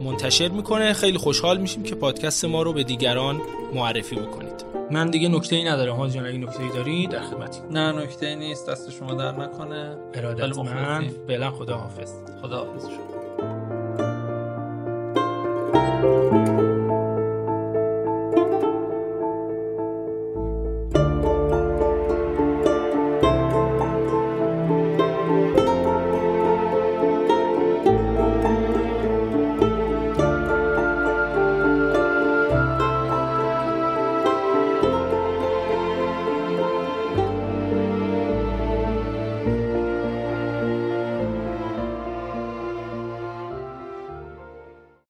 منتشر 0.00 0.48
می‌کنه. 0.48 0.92
خیلی 0.92 1.18
خوشحال 1.18 1.58
میشیم 1.58 1.82
که 1.82 1.94
پادکست 1.94 2.44
ما 2.44 2.62
رو 2.62 2.72
به 2.72 2.82
دیگران 2.82 3.40
معرفی 3.74 4.16
بکنید. 4.16 4.64
من 4.90 5.10
دیگه 5.10 5.28
نکته 5.28 5.56
ای 5.56 5.64
ندارم. 5.64 5.96
حاج 5.96 6.12
جان 6.12 6.26
اگه 6.26 6.38
نکته 6.38 6.62
ای 6.62 6.68
داری 6.68 7.06
در 7.06 7.20
خدمتی 7.20 7.60
نه 7.70 7.92
نکته 7.92 8.34
نیست. 8.34 8.70
دست 8.70 8.90
شما 8.90 9.14
در 9.14 9.32
نکنه. 9.32 9.96
ارادت 10.14 10.58
من. 10.58 11.10
فعلا 11.26 11.50
خدا 11.50 11.76
حافظ 11.76 12.12
خدا 12.42 12.64
حافظ 12.64 12.88
شما 12.88 13.10